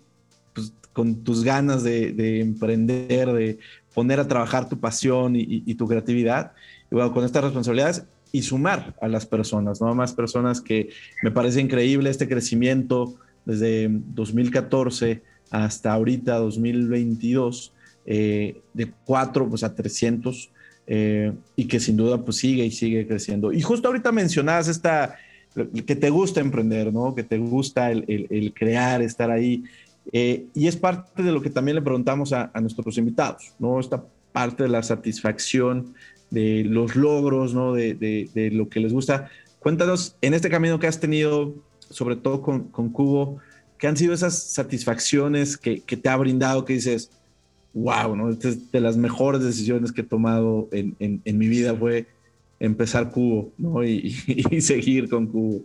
pues, 0.55 0.73
con 0.93 1.23
tus 1.23 1.45
ganas 1.45 1.83
de, 1.83 2.13
de, 2.13 2.41
emprender, 2.41 3.33
de 3.33 3.59
poner 3.95 4.19
a 4.21 4.29
trabajar 4.29 4.69
tu 4.69 4.81
pasión 4.81 5.35
y, 5.37 5.75
tu 5.75 5.87
creatividad, 5.87 6.53
con 6.91 7.25
estas 7.25 7.45
responsabilidades 7.45 8.05
y 8.33 8.43
sumar 8.43 8.95
a 9.01 9.09
las 9.09 9.27
personas, 9.27 9.81
¿no? 9.81 9.95
Más 9.95 10.13
personas 10.13 10.61
que 10.61 10.91
me 11.23 11.31
parece 11.31 11.61
increíble 11.61 12.11
este 12.11 12.29
crecimiento 12.29 13.15
desde 13.45 13.89
2014 13.91 15.23
hasta 15.51 15.93
ahorita 15.93 16.37
2022, 16.37 17.73
eh, 18.07 18.61
de 18.73 18.93
4 19.05 19.49
pues, 19.49 19.65
a 19.65 19.75
300 19.75 20.51
eh, 20.87 21.33
y 21.57 21.67
que 21.67 21.81
sin 21.81 21.97
duda 21.97 22.25
pues 22.25 22.37
sigue 22.39 22.65
y 22.65 22.71
sigue 22.71 23.07
creciendo. 23.07 23.53
Y 23.53 23.61
justo 23.63 23.89
ahorita 23.89 24.13
mencionabas 24.13 24.69
esta, 24.69 25.17
que 25.87 25.97
te 25.97 26.11
gusta 26.11 26.41
emprender, 26.41 26.93
¿no? 26.93 27.15
Que 27.15 27.25
te 27.25 27.39
gusta 27.39 27.91
el 27.91 28.53
crear, 28.55 29.03
estar 29.03 29.31
ahí. 29.31 29.65
Eh, 30.13 30.47
y 30.55 30.67
es 30.67 30.77
parte 30.77 31.23
de 31.23 31.33
lo 31.33 31.41
que 31.41 31.51
también 31.51 31.77
le 31.77 31.83
preguntamos 31.83 32.33
a, 32.33 32.51
a, 32.53 32.61
nuestros 32.61 32.99
invitados, 32.99 33.55
¿no? 33.59 33.79
Esta 33.79 34.03
parte 34.33 34.65
de 34.65 34.69
la 34.69 34.83
satisfacción, 34.83 35.95
de 36.31 36.65
los 36.65 36.97
logros, 36.97 37.55
¿no? 37.55 37.73
De, 37.73 37.95
de, 37.95 38.29
de 38.35 38.51
lo 38.51 38.69
que 38.69 38.81
les 38.81 38.93
gusta. 38.93 39.31
Cuéntanos, 39.59 40.17
en 40.23 40.35
este 40.35 40.49
camino 40.49 40.79
que 40.79 40.87
has 40.87 41.01
tenido, 41.01 41.55
sobre 41.91 42.17
todo 42.17 42.41
con, 42.43 42.69
con 42.69 42.91
Cubo, 42.91 43.39
¿qué 43.79 43.87
han 43.87 43.97
sido 43.97 44.15
esas 44.15 44.39
satisfacciones 44.39 45.57
que, 45.57 45.81
que 45.81 45.97
te 45.97 46.09
ha 46.09 46.17
brindado 46.17 46.65
que 46.65 46.75
dices, 46.75 47.11
wow, 47.75 48.17
¿no? 48.17 48.31
Esta 48.31 48.49
es 48.49 48.71
de 48.71 48.81
las 48.81 48.97
mejores 48.97 49.43
decisiones 49.43 49.93
que 49.93 50.01
he 50.01 50.05
tomado 50.05 50.69
en, 50.73 50.97
en, 50.99 51.21
en 51.25 51.39
mi 51.39 51.49
vida 51.49 51.75
fue 51.75 52.07
empezar 52.59 53.11
Cubo, 53.11 53.53
¿no? 53.59 53.85
Y, 53.85 54.15
y, 54.27 54.45
y 54.57 54.61
seguir 54.61 55.09
con 55.09 55.27
Cubo. 55.27 55.65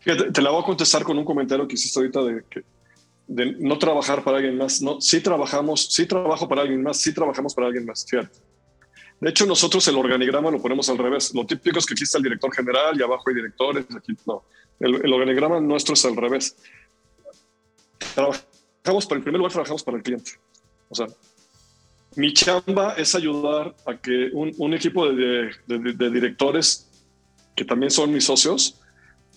Fíjate, 0.00 0.30
te 0.32 0.42
la 0.42 0.50
voy 0.50 0.62
a 0.62 0.64
contestar 0.64 1.02
con 1.02 1.18
un 1.18 1.24
comentario 1.24 1.68
que 1.68 1.74
hiciste 1.74 1.98
ahorita 1.98 2.22
de 2.24 2.44
que 2.48 2.62
de 3.30 3.52
no 3.60 3.78
trabajar 3.78 4.24
para 4.24 4.38
alguien 4.38 4.56
más. 4.58 4.82
No, 4.82 5.00
sí 5.00 5.20
trabajamos, 5.20 5.86
sí 5.92 6.04
trabajo 6.04 6.48
para 6.48 6.62
alguien 6.62 6.82
más, 6.82 6.96
sí 6.96 7.14
trabajamos 7.14 7.54
para 7.54 7.68
alguien 7.68 7.86
más. 7.86 8.04
Fíjate. 8.04 8.49
De 9.20 9.28
hecho, 9.28 9.44
nosotros 9.44 9.86
el 9.88 9.96
organigrama 9.96 10.50
lo 10.50 10.60
ponemos 10.60 10.88
al 10.88 10.96
revés. 10.96 11.34
Lo 11.34 11.44
típico 11.44 11.78
es 11.78 11.84
que 11.84 11.92
aquí 11.92 12.04
está 12.04 12.18
el 12.18 12.24
director 12.24 12.54
general 12.54 12.98
y 12.98 13.02
abajo 13.02 13.24
hay 13.28 13.34
directores. 13.34 13.84
Aquí 13.94 14.16
no. 14.26 14.42
El, 14.80 15.12
organigrama 15.12 15.60
nuestro 15.60 15.92
es 15.92 16.04
al 16.06 16.16
revés. 16.16 16.56
Trabajamos 18.14 19.06
para 19.06 19.18
el 19.18 19.22
primer 19.22 19.38
lugar, 19.38 19.52
trabajamos 19.52 19.82
para 19.82 19.98
el 19.98 20.02
cliente. 20.02 20.32
O 20.88 20.94
sea, 20.94 21.06
mi 22.16 22.32
chamba 22.32 22.94
es 22.96 23.14
ayudar 23.14 23.76
a 23.86 23.96
que 23.96 24.30
un, 24.32 24.52
un 24.56 24.72
equipo 24.72 25.06
de, 25.06 25.50
de, 25.66 25.78
de, 25.78 25.92
de, 25.92 26.10
directores, 26.10 26.88
que 27.54 27.64
también 27.64 27.90
son 27.90 28.12
mis 28.12 28.24
socios, 28.24 28.80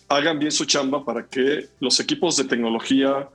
hagan 0.08 0.40
bien 0.40 0.52
su 0.52 0.64
chamba 0.66 1.04
para 1.04 1.28
que 1.28 1.68
los 1.82 2.00
equipos 2.00 2.38
de 2.38 2.46
tecnología, 2.46 3.30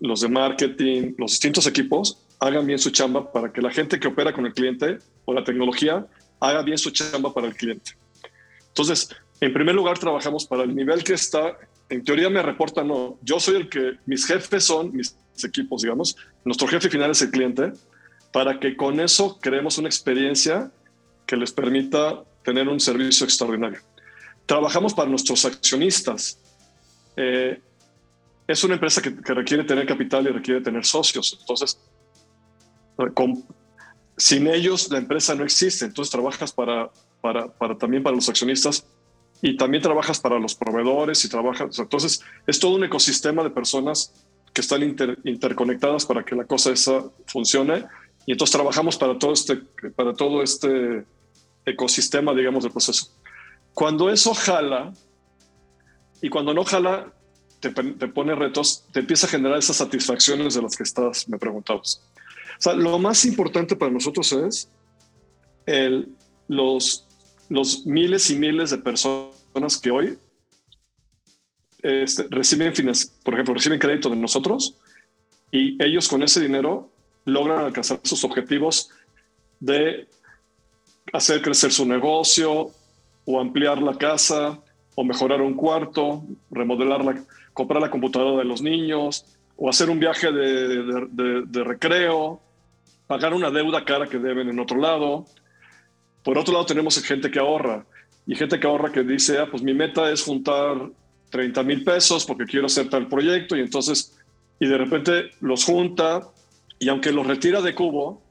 los 0.00 0.20
de 0.20 0.28
marketing, 0.28 1.14
los 1.16 1.30
distintos 1.30 1.66
equipos, 1.66 2.18
hagan 2.42 2.66
bien 2.66 2.78
su 2.78 2.90
chamba 2.90 3.30
para 3.30 3.52
que 3.52 3.62
la 3.62 3.70
gente 3.70 4.00
que 4.00 4.08
opera 4.08 4.32
con 4.32 4.44
el 4.46 4.52
cliente 4.52 4.98
o 5.24 5.32
la 5.32 5.44
tecnología 5.44 6.04
haga 6.40 6.62
bien 6.62 6.76
su 6.76 6.90
chamba 6.90 7.32
para 7.32 7.46
el 7.46 7.54
cliente. 7.54 7.92
Entonces, 8.66 9.08
en 9.40 9.52
primer 9.52 9.76
lugar, 9.76 9.96
trabajamos 9.98 10.44
para 10.44 10.64
el 10.64 10.74
nivel 10.74 11.04
que 11.04 11.14
está. 11.14 11.56
En 11.88 12.02
teoría 12.02 12.28
me 12.30 12.42
reporta, 12.42 12.82
no, 12.82 13.16
yo 13.22 13.38
soy 13.38 13.56
el 13.56 13.68
que, 13.68 13.92
mis 14.06 14.26
jefes 14.26 14.64
son 14.64 14.92
mis 14.92 15.16
equipos, 15.44 15.82
digamos, 15.82 16.16
nuestro 16.44 16.66
jefe 16.66 16.90
final 16.90 17.12
es 17.12 17.22
el 17.22 17.30
cliente, 17.30 17.72
para 18.32 18.58
que 18.58 18.76
con 18.76 18.98
eso 18.98 19.38
creemos 19.40 19.78
una 19.78 19.88
experiencia 19.88 20.72
que 21.26 21.36
les 21.36 21.52
permita 21.52 22.24
tener 22.42 22.68
un 22.68 22.80
servicio 22.80 23.24
extraordinario. 23.24 23.78
Trabajamos 24.46 24.94
para 24.94 25.08
nuestros 25.08 25.44
accionistas. 25.44 26.40
Eh, 27.16 27.60
es 28.48 28.64
una 28.64 28.74
empresa 28.74 29.00
que, 29.00 29.14
que, 29.14 29.32
requiere 29.32 29.62
tener 29.62 29.86
capital 29.86 30.26
y 30.26 30.30
requiere 30.30 30.60
tener 30.60 30.84
socios. 30.84 31.38
Entonces, 31.40 31.78
con, 33.14 33.44
sin 34.16 34.46
ellos 34.46 34.90
la 34.90 34.98
empresa 34.98 35.34
no 35.34 35.44
existe. 35.44 35.84
Entonces 35.84 36.12
trabajas 36.12 36.52
para, 36.52 36.90
para, 37.20 37.48
para, 37.48 37.76
también 37.76 38.02
para 38.02 38.16
los 38.16 38.28
accionistas 38.28 38.86
y 39.42 39.56
también 39.56 39.82
trabajas 39.82 40.20
para 40.20 40.38
los 40.38 40.54
proveedores 40.54 41.24
y 41.24 41.28
trabajas. 41.28 41.78
Entonces, 41.78 42.22
es 42.46 42.60
todo 42.60 42.76
un 42.76 42.84
ecosistema 42.84 43.42
de 43.42 43.50
personas 43.50 44.12
que 44.54 44.60
están 44.60 44.82
inter, 44.82 45.18
interconectadas 45.24 46.06
para 46.06 46.24
que 46.24 46.36
la 46.36 46.44
cosa 46.44 46.70
esa 46.70 47.04
funcione. 47.26 47.84
Y 48.24 48.32
entonces 48.32 48.54
trabajamos 48.54 48.96
para 48.96 49.18
todo 49.18 49.32
este, 49.32 49.56
para 49.96 50.14
todo 50.14 50.42
este 50.42 51.04
ecosistema, 51.66 52.32
digamos, 52.34 52.62
del 52.62 52.72
proceso. 52.72 53.12
Cuando 53.74 54.10
eso 54.10 54.32
jala 54.32 54.92
y 56.20 56.28
cuando 56.28 56.54
no 56.54 56.64
jala, 56.64 57.12
te, 57.58 57.70
te 57.70 58.08
pone 58.08 58.36
retos, 58.36 58.84
te 58.92 59.00
empieza 59.00 59.26
a 59.26 59.30
generar 59.30 59.58
esas 59.58 59.76
satisfacciones 59.76 60.54
de 60.54 60.62
las 60.62 60.76
que 60.76 60.84
estás, 60.84 61.28
me 61.28 61.38
preguntabas. 61.38 62.00
Sea, 62.62 62.74
lo 62.74 62.96
más 62.96 63.24
importante 63.24 63.74
para 63.74 63.90
nosotros 63.90 64.30
es 64.30 64.70
el, 65.66 66.14
los, 66.46 67.08
miles 67.84 68.30
y 68.30 68.36
miles 68.36 68.70
de 68.70 68.78
personas 68.78 69.80
que 69.82 69.90
hoy 69.90 70.16
este, 71.82 72.24
reciben, 72.30 72.72
por 73.24 73.34
ejemplo, 73.34 73.54
reciben 73.54 73.80
crédito 73.80 74.10
de 74.10 74.14
nosotros 74.14 74.76
y 75.50 75.76
ellos 75.82 76.06
con 76.06 76.22
ese 76.22 76.40
dinero 76.40 76.88
logran 77.24 77.64
alcanzar 77.64 77.98
sus 78.04 78.22
objetivos 78.22 78.90
de 79.58 80.06
hacer 81.12 81.42
crecer 81.42 81.72
su 81.72 81.84
negocio 81.84 82.70
o 83.24 83.40
ampliar 83.40 83.82
la 83.82 83.98
casa 83.98 84.60
o 84.94 85.02
mejorar 85.02 85.42
un 85.42 85.54
cuarto, 85.54 86.22
remodelar 86.48 87.04
la, 87.04 87.24
comprar 87.54 87.82
la 87.82 87.90
computadora 87.90 88.38
de 88.38 88.44
los 88.44 88.62
niños 88.62 89.26
o 89.56 89.68
hacer 89.68 89.90
un 89.90 89.98
viaje 89.98 90.30
de 90.30 91.64
recreo, 91.64 92.40
pagar 93.06 93.34
una 93.34 93.50
deuda 93.50 93.84
cara 93.84 94.06
que 94.06 94.18
deben 94.18 94.48
en 94.48 94.58
otro 94.58 94.78
lado. 94.78 95.26
Por 96.22 96.38
otro 96.38 96.52
lado, 96.52 96.66
tenemos 96.66 97.02
gente 97.02 97.30
que 97.30 97.38
ahorra 97.38 97.84
y 98.26 98.34
gente 98.34 98.58
que 98.58 98.66
ahorra 98.66 98.92
que 98.92 99.02
dice, 99.02 99.38
ah, 99.38 99.48
pues 99.50 99.62
mi 99.62 99.74
meta 99.74 100.10
es 100.10 100.22
juntar 100.22 100.90
30 101.30 101.62
mil 101.62 101.82
pesos 101.82 102.24
porque 102.24 102.44
quiero 102.44 102.66
hacer 102.66 102.88
tal 102.88 103.08
proyecto 103.08 103.56
y 103.56 103.60
entonces, 103.60 104.16
y 104.60 104.66
de 104.66 104.78
repente 104.78 105.30
los 105.40 105.64
junta 105.64 106.30
y 106.78 106.88
aunque 106.88 107.12
los 107.12 107.26
retira 107.26 107.60
de 107.60 107.74
cubo, 107.74 108.22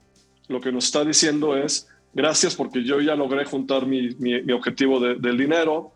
lo 0.47 0.61
que 0.61 0.71
nos 0.71 0.85
está 0.85 1.03
diciendo 1.03 1.55
es, 1.57 1.87
gracias 2.13 2.55
porque 2.55 2.83
yo 2.83 2.99
ya 3.01 3.15
logré 3.15 3.45
juntar 3.45 3.85
mi, 3.85 4.09
mi, 4.19 4.51
objetivo 4.51 4.99
del 4.99 5.37
dinero, 5.37 5.91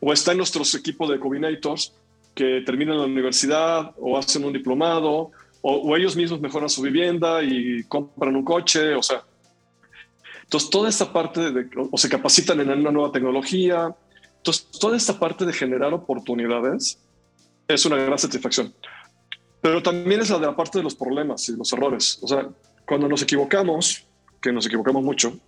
o 0.00 0.12
está 0.12 0.32
en 0.32 0.38
nuestros 0.38 0.74
equipos 0.74 1.08
de 1.08 1.18
combinators 1.18 1.94
que 2.34 2.62
terminan 2.64 2.98
la 2.98 3.04
universidad 3.04 3.92
o 3.98 4.18
hacen 4.18 4.44
un 4.44 4.52
diplomado, 4.52 5.30
o, 5.66 5.96
ellos 5.96 6.14
mismos 6.14 6.42
mejoran 6.42 6.68
su 6.68 6.82
vivienda 6.82 7.42
y 7.42 7.84
compran 7.84 8.36
un 8.36 8.44
coche, 8.44 8.94
o 8.94 9.02
sea, 9.02 9.24
entonces 10.42 10.68
toda 10.68 10.90
esta 10.90 11.10
parte 11.10 11.52
de, 11.52 11.70
o 11.90 11.96
se 11.96 12.10
capacitan 12.10 12.60
en 12.60 12.70
una 12.70 12.90
nueva 12.90 13.10
tecnología, 13.10 13.96
entonces 14.36 14.68
toda 14.78 14.94
esta 14.94 15.18
parte 15.18 15.46
de 15.46 15.54
generar 15.54 15.94
oportunidades 15.94 16.98
es 17.66 17.86
una 17.86 17.96
gran 17.96 18.18
satisfacción. 18.18 18.74
Pero 19.62 19.82
también 19.82 20.20
es 20.20 20.28
la 20.28 20.38
de 20.38 20.46
la 20.46 20.54
parte 20.54 20.76
de 20.76 20.84
los 20.84 20.94
problemas 20.94 21.48
y 21.48 21.56
los 21.56 21.72
errores. 21.72 22.18
O 22.20 22.28
sea, 22.28 22.46
cuando 22.86 23.08
nos 23.08 23.22
equivocamos, 23.22 24.04
que 24.42 24.52
nos 24.52 24.66
equivocamos 24.66 25.02
mucho, 25.02 25.38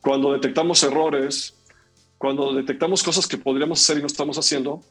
cuando 0.00 0.32
detectamos 0.34 0.84
errores, 0.84 1.58
cuando 2.16 2.52
detectamos 2.52 3.02
cosas 3.02 3.26
que 3.26 3.38
podríamos 3.38 3.80
hacer 3.80 3.98
y 3.98 4.02
no 4.02 4.06
estamos 4.06 4.38
haciendo, 4.38 4.84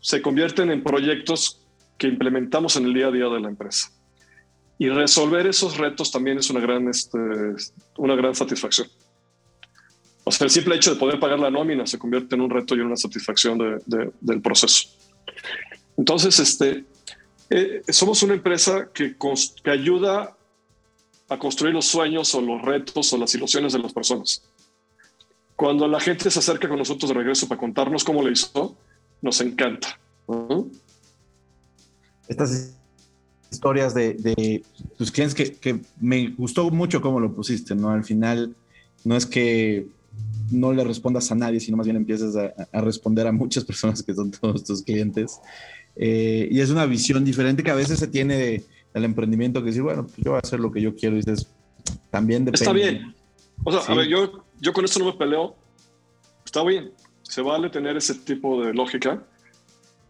se 0.00 0.22
convierten 0.22 0.70
en 0.70 0.82
proyectos 0.82 1.60
que 2.00 2.08
implementamos 2.08 2.76
en 2.76 2.86
el 2.86 2.94
día 2.94 3.08
a 3.08 3.10
día 3.10 3.26
de 3.26 3.38
la 3.38 3.48
empresa. 3.48 3.92
Y 4.78 4.88
resolver 4.88 5.46
esos 5.46 5.76
retos 5.76 6.10
también 6.10 6.38
es 6.38 6.48
una 6.48 6.58
gran, 6.58 6.88
este, 6.88 7.18
una 7.98 8.14
gran 8.14 8.34
satisfacción. 8.34 8.88
O 10.24 10.32
sea, 10.32 10.46
el 10.46 10.50
simple 10.50 10.76
hecho 10.76 10.94
de 10.94 10.98
poder 10.98 11.20
pagar 11.20 11.38
la 11.38 11.50
nómina 11.50 11.86
se 11.86 11.98
convierte 11.98 12.36
en 12.36 12.40
un 12.40 12.48
reto 12.48 12.74
y 12.74 12.80
en 12.80 12.86
una 12.86 12.96
satisfacción 12.96 13.58
del 13.86 14.40
proceso. 14.40 14.88
Entonces, 15.98 16.38
este, 16.38 16.86
eh, 17.50 17.82
somos 17.88 18.22
una 18.22 18.32
empresa 18.32 18.88
que, 18.94 19.14
que 19.62 19.70
ayuda 19.70 20.34
a 21.28 21.38
construir 21.38 21.74
los 21.74 21.84
sueños 21.84 22.34
o 22.34 22.40
los 22.40 22.62
retos 22.62 23.12
o 23.12 23.18
las 23.18 23.34
ilusiones 23.34 23.74
de 23.74 23.78
las 23.78 23.92
personas. 23.92 24.42
Cuando 25.54 25.86
la 25.86 26.00
gente 26.00 26.30
se 26.30 26.38
acerca 26.38 26.66
con 26.66 26.78
nosotros 26.78 27.10
de 27.10 27.14
regreso 27.14 27.46
para 27.46 27.60
contarnos 27.60 28.04
cómo 28.04 28.22
le 28.22 28.32
hizo, 28.32 28.74
nos 29.20 29.38
encanta. 29.42 30.00
Estas 32.30 32.76
historias 33.50 33.92
de, 33.92 34.62
tus 34.96 35.10
clientes 35.10 35.34
que, 35.34 35.80
me 36.00 36.28
gustó 36.28 36.70
mucho 36.70 37.00
cómo 37.00 37.18
lo 37.20 37.34
pusiste, 37.34 37.74
¿no? 37.74 37.90
Al 37.90 38.04
final 38.04 38.54
no 39.04 39.16
es 39.16 39.26
que 39.26 39.88
no 40.50 40.72
le 40.72 40.84
respondas 40.84 41.30
a 41.32 41.34
nadie, 41.34 41.60
sino 41.60 41.76
más 41.76 41.86
bien 41.86 41.96
empiezas 41.96 42.36
a, 42.36 42.80
responder 42.80 43.26
a 43.26 43.32
muchas 43.32 43.64
personas 43.70 44.02
que 44.02 44.14
son 44.14 44.30
todos 44.30 44.64
tus 44.64 44.82
clientes. 44.82 45.40
Eh, 45.96 46.48
y 46.50 46.60
es 46.60 46.70
una 46.70 46.86
visión 46.86 47.24
diferente 47.24 47.62
que 47.62 47.70
a 47.70 47.74
veces 47.74 47.98
se 47.98 48.06
tiene 48.06 48.36
de, 48.36 48.64
el 48.94 49.04
emprendimiento 49.04 49.60
que 49.60 49.66
decir, 49.66 49.82
bueno, 49.82 50.04
pues 50.04 50.18
yo 50.18 50.30
voy 50.30 50.36
a 50.36 50.40
hacer 50.40 50.60
lo 50.60 50.70
que 50.70 50.80
yo 50.80 50.94
quiero 50.94 51.16
y 51.16 51.18
dices, 51.18 51.48
también 52.10 52.44
depende. 52.44 52.64
Está 52.64 52.72
bien. 52.72 53.14
O 53.64 53.72
sea, 53.72 53.80
a 53.92 53.96
ver, 53.96 54.06
yo, 54.06 54.44
yo 54.60 54.72
con 54.72 54.84
esto 54.84 55.00
no 55.00 55.06
me 55.06 55.12
peleo. 55.14 55.56
Está 56.44 56.62
bien. 56.62 56.92
Se 57.22 57.42
vale 57.42 57.70
tener 57.70 57.96
ese 57.96 58.14
tipo 58.14 58.64
de 58.64 58.72
lógica. 58.72 59.24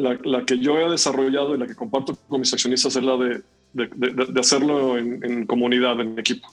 La, 0.00 0.18
la 0.24 0.44
que 0.44 0.58
yo 0.58 0.78
he 0.78 0.90
desarrollado 0.90 1.54
y 1.54 1.58
la 1.58 1.66
que 1.66 1.74
comparto 1.74 2.16
con 2.28 2.40
mis 2.40 2.52
accionistas 2.52 2.96
es 2.96 3.02
la 3.02 3.16
de, 3.16 3.42
de, 3.72 3.88
de, 4.32 4.40
hacerlo 4.40 4.96
en, 4.96 5.22
en, 5.24 5.46
comunidad, 5.46 6.00
en 6.00 6.18
equipo. 6.18 6.48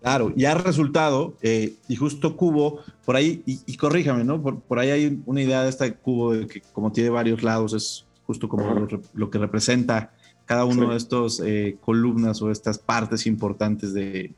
Claro, 0.00 0.32
y 0.34 0.44
ha 0.46 0.54
resultado, 0.54 1.36
eh, 1.42 1.74
y 1.88 1.96
justo 1.96 2.36
Cubo, 2.36 2.80
por 3.04 3.16
ahí, 3.16 3.42
y, 3.46 3.76
corríjame, 3.76 4.24
¿no? 4.24 4.42
Por, 4.42 4.60
por, 4.60 4.78
ahí 4.78 4.90
hay 4.90 5.20
una 5.26 5.42
idea 5.42 5.62
de 5.62 5.68
este 5.68 5.92
Cubo 5.92 6.32
de 6.32 6.46
que 6.46 6.62
como 6.72 6.90
tiene 6.90 7.10
varios 7.10 7.42
lados, 7.42 7.74
es 7.74 8.06
justo 8.26 8.48
como 8.48 8.64
lo, 8.74 8.88
lo, 9.14 9.30
que 9.30 9.38
representa 9.38 10.12
cada 10.46 10.64
uno 10.64 10.90
de 10.90 10.96
estos 10.96 11.40
eh, 11.44 11.76
columnas 11.80 12.42
o 12.42 12.50
estas 12.50 12.78
partes 12.78 13.26
importantes 13.26 13.92
de, 13.92 14.32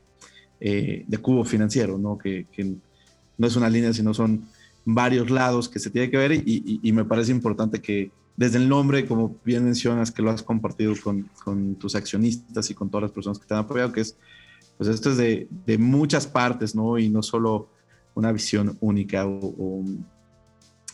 eh, 0.59 1.03
de 1.07 1.17
cubo 1.17 1.43
financiero, 1.43 1.97
¿no? 1.97 2.17
Que, 2.17 2.45
no 3.37 3.47
es 3.47 3.55
una 3.55 3.67
línea, 3.67 3.91
sino 3.93 4.13
son 4.13 4.45
varios 4.85 5.29
lados 5.29 5.69
que 5.69 5.79
se 5.79 5.89
tiene 5.89 6.09
que 6.09 6.17
ver 6.17 6.31
y, 6.33 6.91
me 6.91 7.05
parece 7.05 7.31
importante 7.31 7.81
que 7.81 8.11
desde 8.35 8.57
el 8.57 8.67
nombre, 8.67 9.05
como 9.05 9.37
bien 9.45 9.63
mencionas, 9.63 10.11
que 10.11 10.21
lo 10.21 10.31
has 10.31 10.41
compartido 10.41 10.93
con, 11.03 11.29
con, 11.43 11.75
tus 11.75 11.95
accionistas 11.95 12.69
y 12.69 12.73
con 12.73 12.89
todas 12.89 13.03
las 13.03 13.11
personas 13.11 13.39
que 13.39 13.45
te 13.45 13.53
han 13.53 13.61
apoyado, 13.61 13.91
que 13.91 14.01
es, 14.01 14.17
pues 14.77 14.89
esto 14.89 15.11
es 15.11 15.17
de, 15.17 15.47
de 15.65 15.77
muchas 15.77 16.25
partes, 16.25 16.75
¿no? 16.75 16.97
Y 16.97 17.09
no 17.09 17.21
solo 17.21 17.69
una 18.15 18.31
visión 18.31 18.77
única 18.81 19.25
o, 19.25 19.83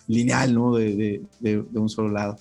lineal, 0.08 0.54
¿no? 0.54 0.76
De, 0.76 0.96
de, 0.96 1.22
de, 1.40 1.80
un 1.80 1.90
solo 1.90 2.10
lado. 2.10 2.38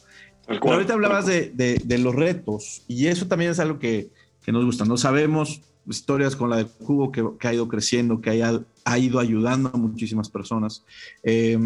Pero 0.47 0.73
ahorita 0.73 0.95
hablabas 0.95 1.27
de, 1.27 1.53
de, 1.55 1.99
los 1.99 2.15
retos 2.15 2.83
y 2.89 3.07
eso 3.07 3.29
también 3.29 3.51
es 3.51 3.61
algo 3.61 3.79
que, 3.79 4.11
que, 4.43 4.51
nos 4.51 4.65
gusta. 4.65 4.85
No 4.85 4.97
sabemos 4.97 5.61
historias 5.89 6.37
con 6.37 6.51
la 6.51 6.57
de 6.57 6.67
Cubo 6.67 7.11
que, 7.13 7.25
que 7.39 7.49
ha 7.49 7.55
ido 7.55 7.69
creciendo, 7.69 8.21
que 8.21 8.31
haya, 8.31 8.61
ha 8.85 8.99
ido 8.99 9.19
ayudando 9.19 9.71
a 9.73 9.77
muchísimas 9.77 10.29
personas. 10.29 10.85
Eh, 11.23 11.59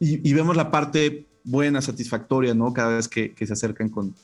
y, 0.00 0.32
vemos 0.32 0.56
la 0.56 0.70
parte 0.70 1.26
buena, 1.42 1.82
satisfactoria, 1.82 2.54
¿no? 2.54 2.72
Cada 2.72 2.96
vez 2.96 3.08
que, 3.08 3.32
que 3.32 3.46
se 3.46 3.52
acercan 3.52 3.88
con, 3.88 4.14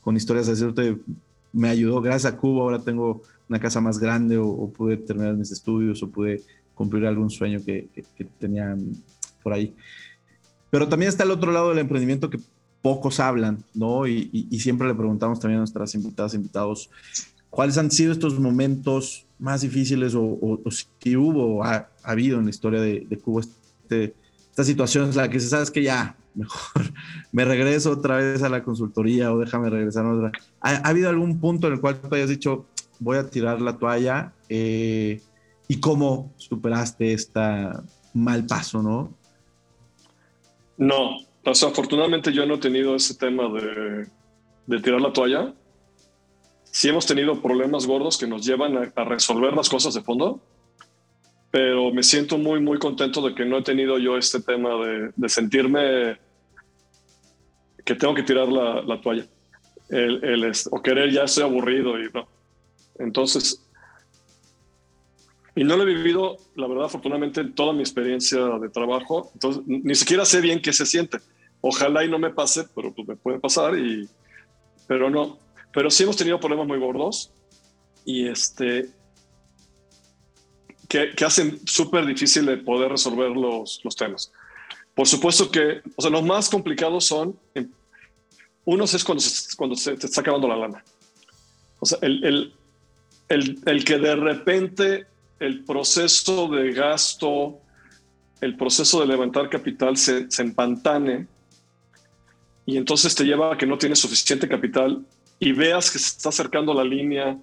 con 0.00 0.16
historias 0.16 0.46
de 0.46 0.52
decirte, 0.54 0.98
me 1.52 1.68
ayudó, 1.68 2.00
gracias 2.00 2.32
a 2.32 2.36
Cubo 2.36 2.62
ahora 2.62 2.80
tengo 2.80 3.22
una 3.48 3.60
casa 3.60 3.80
más 3.80 3.98
grande 3.98 4.38
o, 4.38 4.48
o 4.48 4.70
pude 4.70 4.96
terminar 4.96 5.34
mis 5.34 5.52
estudios 5.52 6.02
o 6.02 6.08
pude 6.08 6.42
cumplir 6.80 7.04
algún 7.04 7.28
sueño 7.28 7.60
que, 7.62 7.88
que, 7.92 8.24
tenía 8.24 8.74
por 9.42 9.52
ahí. 9.52 9.74
Pero 10.70 10.88
también 10.88 11.10
está 11.10 11.24
el 11.24 11.30
otro 11.30 11.52
lado 11.52 11.68
del 11.68 11.78
emprendimiento 11.78 12.30
que 12.30 12.40
pocos 12.80 13.20
hablan, 13.20 13.62
¿no? 13.74 14.06
Y, 14.06 14.58
siempre 14.60 14.88
le 14.88 14.94
preguntamos 14.94 15.38
también 15.38 15.58
a 15.58 15.60
nuestras 15.60 15.94
invitadas, 15.94 16.32
invitados, 16.32 16.88
¿cuáles 17.50 17.76
han 17.76 17.90
sido 17.90 18.12
estos 18.12 18.38
momentos 18.38 19.26
más 19.38 19.62
difíciles 19.62 20.14
o, 20.14 20.60
si 20.70 21.16
hubo, 21.16 21.64
ha, 21.64 21.74
ha, 22.02 22.10
habido 22.10 22.38
en 22.38 22.44
la 22.44 22.50
historia 22.50 22.80
de, 22.80 23.20
Cuba 23.22 23.42
este, 23.42 24.14
esta 24.50 24.64
situación 24.64 25.10
en 25.10 25.16
la 25.16 25.28
que 25.28 25.40
se 25.40 25.48
sabes 25.48 25.70
que 25.70 25.82
ya, 25.82 26.16
mejor 26.34 26.92
me 27.32 27.44
regreso 27.44 27.92
otra 27.92 28.16
vez 28.16 28.42
a 28.42 28.48
la 28.48 28.62
consultoría 28.62 29.32
o 29.32 29.38
déjame 29.38 29.70
regresar 29.70 30.06
a 30.06 30.14
otra. 30.14 30.32
¿Ha, 30.60 30.88
habido 30.88 31.08
algún 31.08 31.40
punto 31.40 31.66
en 31.66 31.74
el 31.74 31.80
cual 31.80 32.00
tú 32.00 32.14
hayas 32.14 32.28
dicho, 32.28 32.66
voy 32.98 33.18
a 33.18 33.28
tirar 33.28 33.60
la 33.60 33.76
toalla? 33.76 34.32
Eh, 34.48 35.20
¿Y 35.68 35.80
cómo 35.80 36.32
superaste 36.36 37.12
este 37.12 37.40
mal 38.12 38.44
paso, 38.46 38.82
no? 38.82 39.14
No, 40.76 41.18
o 41.44 41.54
sea, 41.54 41.68
afortunadamente 41.68 42.32
yo 42.32 42.44
no 42.46 42.54
he 42.54 42.58
tenido 42.58 42.96
ese 42.96 43.14
tema 43.14 43.44
de 44.66 44.80
tirar 44.80 45.00
la 45.00 45.12
toalla. 45.12 45.54
Sí 46.70 46.88
hemos 46.88 47.06
tenido 47.06 47.40
problemas 47.42 47.86
gordos 47.86 48.16
que 48.16 48.26
nos 48.26 48.44
llevan 48.44 48.92
a, 48.94 49.04
resolver 49.04 49.54
las 49.54 49.68
cosas 49.68 49.94
de 49.94 50.02
fondo, 50.02 50.40
pero 51.50 51.92
me 51.92 52.02
siento 52.02 52.38
muy, 52.38 52.60
muy 52.60 52.78
contento 52.78 53.20
de 53.26 53.34
que 53.34 53.44
no 53.44 53.58
he 53.58 53.62
tenido 53.62 53.98
yo 53.98 54.16
este 54.16 54.40
tema 54.40 54.74
de, 54.84 55.10
de 55.16 55.28
sentirme 55.28 56.18
que 57.84 57.94
tengo 57.94 58.14
que 58.14 58.22
tirar 58.22 58.48
la, 58.48 58.82
la 58.82 59.00
toalla. 59.00 59.26
El, 59.88 60.24
el, 60.24 60.52
o 60.70 60.80
querer 60.80 61.10
ya 61.10 61.24
estoy 61.24 61.42
aburrido 61.42 61.98
y 61.98 62.08
no. 62.14 62.28
Entonces, 62.98 63.66
y 65.56 65.64
no 65.64 65.76
lo 65.76 65.82
he 65.82 65.86
vivido, 65.86 66.36
la 66.54 66.68
verdad, 66.68 66.84
afortunadamente, 66.84 67.40
en 67.40 67.54
toda 67.54 67.72
mi 67.72 67.80
experiencia 67.80 68.40
de 68.58 68.68
trabajo. 68.68 69.30
Entonces, 69.34 69.62
ni 69.66 69.94
siquiera 69.94 70.24
sé 70.24 70.40
bien 70.40 70.62
qué 70.62 70.72
se 70.72 70.86
siente. 70.86 71.18
Ojalá 71.60 72.04
y 72.04 72.08
no 72.08 72.18
me 72.18 72.30
pase, 72.30 72.64
pero 72.74 72.94
pues 72.94 73.08
me 73.08 73.16
puede 73.16 73.40
pasar. 73.40 73.78
Y, 73.78 74.08
pero 74.86 75.10
no. 75.10 75.38
Pero 75.72 75.90
sí 75.90 76.02
hemos 76.02 76.16
tenido 76.16 76.40
problemas 76.40 76.66
muy 76.66 76.78
gordos 76.78 77.32
y 78.04 78.26
este 78.26 78.90
que, 80.88 81.10
que 81.14 81.24
hacen 81.24 81.60
súper 81.66 82.04
difícil 82.04 82.44
de 82.46 82.56
poder 82.56 82.90
resolver 82.90 83.30
los, 83.30 83.80
los 83.84 83.94
temas. 83.94 84.32
Por 84.94 85.06
supuesto 85.06 85.50
que, 85.50 85.80
o 85.96 86.02
sea, 86.02 86.10
los 86.10 86.24
más 86.24 86.50
complicados 86.50 87.04
son, 87.04 87.38
unos 88.64 88.92
es 88.92 89.04
cuando 89.04 89.22
se, 89.22 89.56
cuando 89.56 89.76
se 89.76 89.96
te 89.96 90.06
está 90.06 90.20
acabando 90.20 90.48
la 90.48 90.56
lana. 90.56 90.84
O 91.78 91.86
sea, 91.86 91.98
el, 92.02 92.24
el, 92.24 92.54
el, 93.28 93.60
el 93.66 93.84
que 93.84 93.98
de 93.98 94.16
repente 94.16 95.06
el 95.38 95.64
proceso 95.64 96.48
de 96.48 96.72
gasto, 96.72 97.60
el 98.40 98.56
proceso 98.56 99.00
de 99.00 99.06
levantar 99.06 99.48
capital 99.48 99.96
se, 99.96 100.30
se 100.30 100.42
empantane 100.42 101.28
y 102.66 102.76
entonces 102.76 103.14
te 103.14 103.24
lleva 103.24 103.54
a 103.54 103.58
que 103.58 103.66
no 103.66 103.78
tienes 103.78 104.00
suficiente 104.00 104.48
capital 104.48 105.06
y 105.40 105.52
veas 105.52 105.90
que 105.90 105.98
se 105.98 106.08
está 106.08 106.28
acercando 106.28 106.74
la 106.74 106.84
línea, 106.84 107.36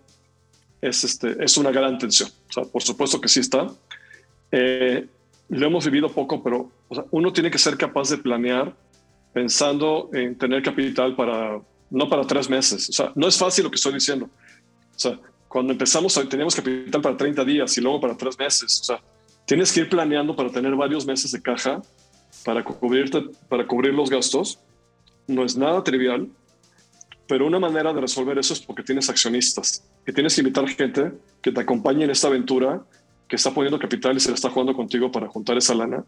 es, 0.80 1.04
este, 1.04 1.44
es 1.44 1.58
una 1.58 1.72
gran 1.72 1.98
tensión. 1.98 2.30
O 2.50 2.54
sea, 2.54 2.64
por 2.64 2.84
supuesto 2.84 3.20
que 3.20 3.28
sí 3.28 3.40
está. 3.40 3.68
Eh, 4.52 5.08
lo 5.50 5.66
hemos 5.66 5.84
vivido 5.86 6.10
poco, 6.10 6.44
pero 6.44 6.72
uno 7.10 7.34
tiene 7.34 7.50
que 7.50 7.58
ser 7.58 7.76
capaz 7.76 8.10
de 8.10 8.20
planear 8.20 8.76
pensando 9.34 10.10
en 10.14 10.38
tener 10.38 10.62
capital 10.62 11.16
para, 11.16 11.60
no 11.90 12.08
para 12.08 12.24
tres 12.24 12.50
meses. 12.50 12.88
O 12.90 12.94
sea, 12.94 13.12
no 13.16 13.28
es 13.28 13.38
fácil 13.38 13.64
lo 13.64 13.72
que 13.72 13.76
estoy 13.76 13.94
diciendo. 13.94 14.30
O 14.96 15.00
sea, 15.00 15.20
cuando 15.48 15.74
empezamos 15.74 16.14
teníamos 16.30 16.56
capital 16.56 17.02
para 17.02 17.18
30 17.18 17.44
días 17.46 17.78
y 17.78 17.82
luego 17.82 18.00
para 18.00 18.16
tres 18.16 18.38
meses. 18.38 18.80
O 18.82 18.84
sea, 18.84 19.02
tienes 19.46 19.72
que 19.72 19.82
ir 19.82 19.90
planeando 19.90 20.36
para 20.36 20.52
tener 20.52 20.76
varios 20.76 21.06
meses 21.06 21.32
de 21.32 21.42
caja 21.42 21.82
para, 22.46 22.64
cubrirte, 22.64 23.24
para 23.50 23.66
cubrir 23.66 23.94
los 23.94 24.10
gastos. 24.10 24.60
No 25.28 25.44
es 25.44 25.58
nada 25.58 25.84
trivial, 25.84 26.30
pero 27.28 27.46
una 27.46 27.60
manera 27.60 27.94
de 27.94 28.02
resolver 28.02 28.38
eso 28.38 28.54
es 28.54 28.60
porque 28.60 28.84
tienes 28.84 29.10
accionistas, 29.10 29.84
que 30.06 30.13
tienes 30.13 30.34
que 30.34 30.42
invitar 30.42 30.68
gente 30.70 31.12
que 31.42 31.52
te 31.52 31.60
acompañe 31.60 32.06
en 32.06 32.10
esta 32.10 32.28
aventura, 32.28 32.82
que 33.28 33.36
está 33.36 33.54
poniendo 33.54 33.78
capital 33.78 34.16
y 34.16 34.20
se 34.20 34.30
le 34.30 34.36
está 34.36 34.50
jugando 34.50 34.74
contigo 34.74 35.12
para 35.12 35.28
juntar 35.28 35.58
esa 35.58 35.76
lana. 35.76 36.04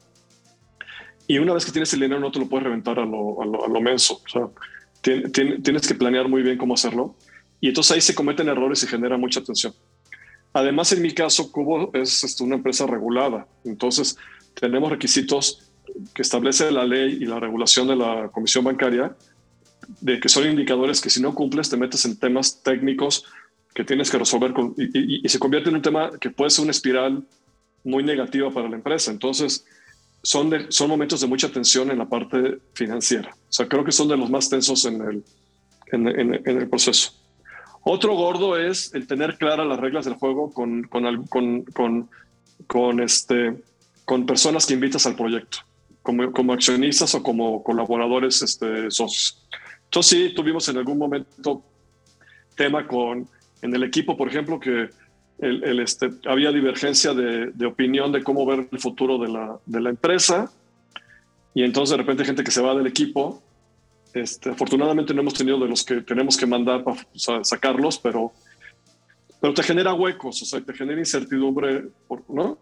Y 1.27 1.37
una 1.37 1.53
vez 1.53 1.65
que 1.65 1.71
tienes 1.71 1.93
el 1.93 1.99
dinero 1.99 2.19
no 2.19 2.31
te 2.31 2.39
lo 2.39 2.47
puedes 2.47 2.63
reventar 2.63 2.97
a 2.99 3.05
lo, 3.05 3.41
a 3.41 3.67
lo, 3.67 3.81
menso. 3.81 4.21
O 4.25 4.29
sea, 4.29 4.47
tienes 5.01 5.87
que 5.87 5.93
planear 5.93 6.27
muy 6.27 6.41
bien 6.41 6.57
cómo 6.57 6.73
hacerlo. 6.73 7.15
Y 7.61 7.67
entonces 7.67 7.91
ahí 7.91 8.01
se 8.01 8.15
cometen 8.15 8.47
errores 8.47 8.81
y 8.83 8.87
genera 8.87 9.17
mucha 9.17 9.43
tensión. 9.43 9.73
Además, 10.53 10.91
en 10.91 11.01
mi 11.01 11.13
caso, 11.13 11.51
Cubo 11.51 11.91
es 11.93 12.23
este, 12.23 12.43
una 12.43 12.55
empresa 12.55 12.87
regulada. 12.87 13.45
Entonces, 13.63 14.17
tenemos 14.59 14.89
requisitos 14.89 15.71
que 16.13 16.21
establece 16.21 16.71
la 16.71 16.85
ley 16.85 17.17
y 17.21 17.25
la 17.25 17.39
regulación 17.39 17.87
de 17.87 17.95
la 17.95 18.29
Comisión 18.29 18.63
Bancaria 18.63 19.15
de 20.01 20.19
que 20.19 20.29
son 20.29 20.47
indicadores 20.47 21.01
que 21.01 21.09
si 21.09 21.21
no 21.21 21.33
cumples 21.33 21.69
te 21.69 21.77
metes 21.77 22.05
en 22.05 22.17
temas 22.17 22.61
técnicos 22.61 23.25
que 23.73 23.83
tienes 23.83 24.09
que 24.09 24.17
resolver 24.17 24.53
y, 24.77 25.27
se 25.27 25.39
convierte 25.39 25.69
en 25.69 25.75
un 25.75 25.81
tema 25.81 26.11
que 26.19 26.29
puede 26.29 26.49
ser 26.49 26.63
una 26.63 26.71
espiral 26.71 27.23
muy 27.83 28.03
negativa 28.03 28.51
para 28.51 28.69
la 28.69 28.75
empresa. 28.75 29.11
Entonces, 29.11 29.65
son, 30.21 30.51
son 30.69 30.89
momentos 30.89 31.21
de 31.21 31.27
mucha 31.27 31.49
tensión 31.49 31.91
en 31.91 31.97
la 31.97 32.09
parte 32.09 32.59
financiera. 32.73 33.31
O 33.31 33.53
sea, 33.53 33.67
creo 33.67 33.83
que 33.83 33.91
son 33.91 34.07
de 34.07 34.17
los 34.17 34.29
más 34.29 34.49
tensos 34.49 34.85
en 34.85 35.01
el, 35.01 35.23
en, 35.91 36.57
el 36.57 36.69
proceso. 36.69 37.13
Otro 37.83 38.15
gordo 38.15 38.57
es 38.57 38.93
el 38.93 39.07
tener 39.07 39.37
claras 39.37 39.65
las 39.65 39.79
reglas 39.79 40.05
del 40.05 40.15
juego 40.15 40.51
con, 40.53 40.83
con, 40.83 41.25
con, 41.27 42.09
con, 42.67 42.99
este, 42.99 43.55
con 44.05 44.25
personas 44.25 44.65
que 44.65 44.73
invitas 44.73 45.05
al 45.05 45.15
proyecto, 45.15 45.59
como, 46.03 46.31
como 46.31 46.53
accionistas 46.53 47.15
o 47.15 47.23
como 47.23 47.63
colaboradores 47.63 48.41
este, 48.41 48.91
socios. 48.91 49.41
Entonces 49.89 50.19
sí, 50.19 50.33
tuvimos 50.35 50.69
en 50.69 50.77
algún 50.77 50.99
momento 50.99 51.63
tema 52.55 52.85
con, 52.85 53.27
en 53.63 53.75
el 53.75 53.83
equipo, 53.83 54.15
por 54.15 54.27
ejemplo, 54.27 54.59
que 54.59 54.89
el, 55.39 55.79
este, 55.79 56.11
había 56.27 56.51
divergencia 56.51 57.13
de, 57.13 57.47
de, 57.47 57.65
opinión 57.65 58.11
de 58.11 58.21
cómo 58.21 58.45
ver 58.45 58.67
el 58.71 58.79
futuro 58.79 59.17
de 59.17 59.29
la, 59.29 59.57
de 59.65 59.81
la, 59.81 59.89
empresa. 59.89 60.51
Y 61.55 61.63
entonces 61.63 61.91
de 61.91 61.97
repente 61.97 62.23
gente 62.23 62.43
que 62.43 62.51
se 62.51 62.61
va 62.61 62.75
del 62.75 62.85
equipo. 62.85 63.41
Este, 64.13 64.51
afortunadamente 64.51 65.11
no 65.15 65.21
hemos 65.21 65.33
tenido 65.33 65.57
de 65.57 65.67
los 65.67 65.83
que 65.83 66.01
tenemos 66.01 66.37
que 66.37 66.45
mandar 66.45 66.83
para 66.83 66.99
sacarlos, 67.43 67.97
pero, 67.97 68.31
pero 69.41 69.55
te 69.55 69.63
genera 69.63 69.95
huecos, 69.95 70.41
o 70.43 70.45
sea, 70.45 70.61
te 70.61 70.73
genera 70.73 70.99
incertidumbre 70.99 71.85
¿no? 72.27 72.59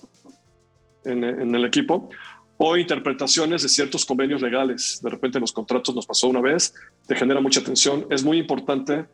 en, 1.04 1.24
en 1.26 1.56
el 1.56 1.66
equipo 1.66 2.10
o 2.58 2.76
interpretaciones 2.76 3.62
de 3.62 3.70
ciertos 3.70 4.06
convenios 4.06 4.42
legales. 4.42 5.00
De 5.02 5.10
repente 5.10 5.38
en 5.38 5.42
los 5.42 5.52
contratos 5.52 5.96
nos 5.96 6.06
pasó 6.06 6.28
una 6.28 6.42
vez, 6.42 6.74
te 7.06 7.16
genera 7.16 7.40
mucha 7.40 7.64
tensión. 7.64 8.08
Es 8.10 8.24
muy 8.24 8.38
importante 8.38 9.06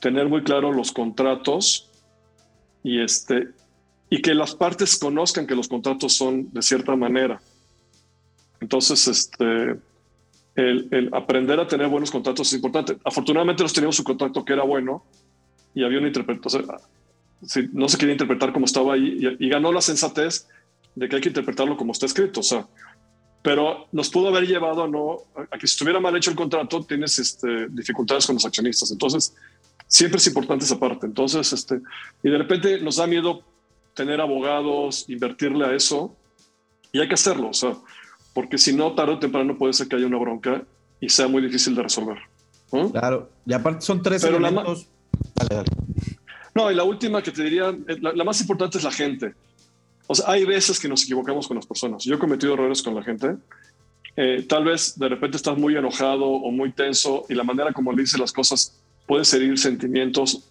tener 0.00 0.28
muy 0.28 0.42
claro 0.42 0.72
los 0.72 0.92
contratos 0.92 1.88
y, 2.82 3.00
este, 3.00 3.48
y 4.10 4.20
que 4.20 4.34
las 4.34 4.54
partes 4.54 4.98
conozcan 4.98 5.46
que 5.46 5.54
los 5.54 5.68
contratos 5.68 6.14
son 6.14 6.52
de 6.52 6.62
cierta 6.62 6.96
manera. 6.96 7.40
Entonces, 8.60 9.06
este, 9.06 9.76
el, 10.56 11.10
aprender 11.12 11.60
a 11.60 11.68
tener 11.68 11.86
buenos 11.88 12.10
contratos 12.10 12.48
es 12.48 12.54
importante. 12.54 12.96
Afortunadamente 13.04 13.62
nos 13.62 13.72
teníamos 13.72 13.98
un 14.00 14.04
contrato 14.04 14.44
que 14.44 14.52
era 14.52 14.64
bueno 14.64 15.04
y 15.72 15.84
había 15.84 15.98
una 15.98 16.08
interpretación. 16.08 16.66
no 17.72 17.88
se 17.88 17.98
quería 17.98 18.12
interpretar 18.12 18.52
como 18.52 18.66
estaba 18.66 18.94
ahí 18.94 19.36
y 19.38 19.48
ganó 19.48 19.70
la 19.70 19.80
sensatez 19.80 20.48
de 20.96 21.08
que 21.08 21.16
hay 21.16 21.22
que 21.22 21.28
interpretarlo 21.28 21.76
como 21.76 21.92
está 21.92 22.06
escrito, 22.06 22.40
o 22.40 22.42
sea, 22.42 22.66
pero 23.42 23.86
nos 23.92 24.10
pudo 24.10 24.28
haber 24.28 24.44
llevado 24.44 24.82
a 24.82 24.88
no, 24.88 25.18
a 25.36 25.56
que 25.56 25.68
si 25.68 25.74
estuviera 25.74 26.00
mal 26.00 26.16
hecho 26.16 26.30
el 26.30 26.36
contrato, 26.36 26.82
tienes 26.82 27.16
este, 27.20 27.68
dificultades 27.68 28.26
con 28.26 28.34
los 28.34 28.44
accionistas. 28.44 28.90
Entonces, 28.90 29.36
siempre 29.86 30.18
es 30.18 30.26
importante 30.26 30.64
esa 30.64 30.80
parte. 30.80 31.06
Entonces, 31.06 31.52
este, 31.52 31.80
y 32.24 32.30
de 32.30 32.38
repente 32.38 32.80
nos 32.80 32.96
da 32.96 33.06
miedo 33.06 33.42
tener 33.94 34.20
abogados, 34.20 35.08
invertirle 35.08 35.64
a 35.64 35.74
eso, 35.74 36.16
y 36.90 36.98
hay 36.98 37.06
que 37.06 37.14
hacerlo, 37.14 37.50
o 37.50 37.54
sea, 37.54 37.76
porque 38.34 38.58
si 38.58 38.74
no, 38.74 38.94
tarde 38.94 39.12
o 39.12 39.18
temprano 39.18 39.56
puede 39.56 39.74
ser 39.74 39.86
que 39.86 39.96
haya 39.96 40.06
una 40.06 40.18
bronca 40.18 40.62
y 41.00 41.08
sea 41.08 41.28
muy 41.28 41.42
difícil 41.42 41.74
de 41.74 41.82
resolver. 41.82 42.18
Claro, 42.92 43.30
y 43.46 43.52
aparte 43.52 43.82
son 43.82 44.02
tres 44.02 44.22
Pero 44.22 44.38
elementos. 44.38 44.88
No, 46.54 46.70
y 46.70 46.74
la 46.74 46.84
última 46.84 47.22
que 47.22 47.30
te 47.30 47.44
diría, 47.44 47.68
eh, 47.68 47.98
la 48.00 48.24
más 48.24 48.40
importante 48.40 48.78
es 48.78 48.84
la 48.84 48.90
gente. 48.90 49.34
O 50.06 50.14
sea, 50.14 50.30
hay 50.30 50.44
veces 50.44 50.78
que 50.78 50.88
nos 50.88 51.04
equivocamos 51.04 51.48
con 51.48 51.56
las 51.56 51.66
personas. 51.66 52.04
Yo 52.04 52.14
he 52.14 52.18
cometido 52.18 52.54
errores 52.54 52.82
con 52.82 52.94
la 52.94 53.02
gente. 53.02 53.36
Eh, 54.16 54.46
tal 54.48 54.64
vez 54.64 54.98
de 54.98 55.08
repente 55.08 55.36
estás 55.36 55.58
muy 55.58 55.76
enojado 55.76 56.26
o 56.26 56.50
muy 56.50 56.72
tenso 56.72 57.26
y 57.28 57.34
la 57.34 57.44
manera 57.44 57.72
como 57.72 57.92
le 57.92 58.02
dices 58.02 58.18
las 58.18 58.32
cosas 58.32 58.80
puede 59.06 59.24
herir 59.36 59.58
sentimientos 59.58 60.48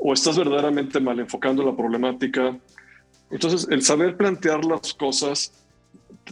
o 0.00 0.12
estás 0.12 0.38
verdaderamente 0.38 1.00
mal 1.00 1.18
enfocando 1.18 1.64
la 1.64 1.74
problemática. 1.74 2.56
Entonces, 3.30 3.66
el 3.70 3.82
saber 3.82 4.16
plantear 4.16 4.64
las 4.64 4.94
cosas, 4.94 5.52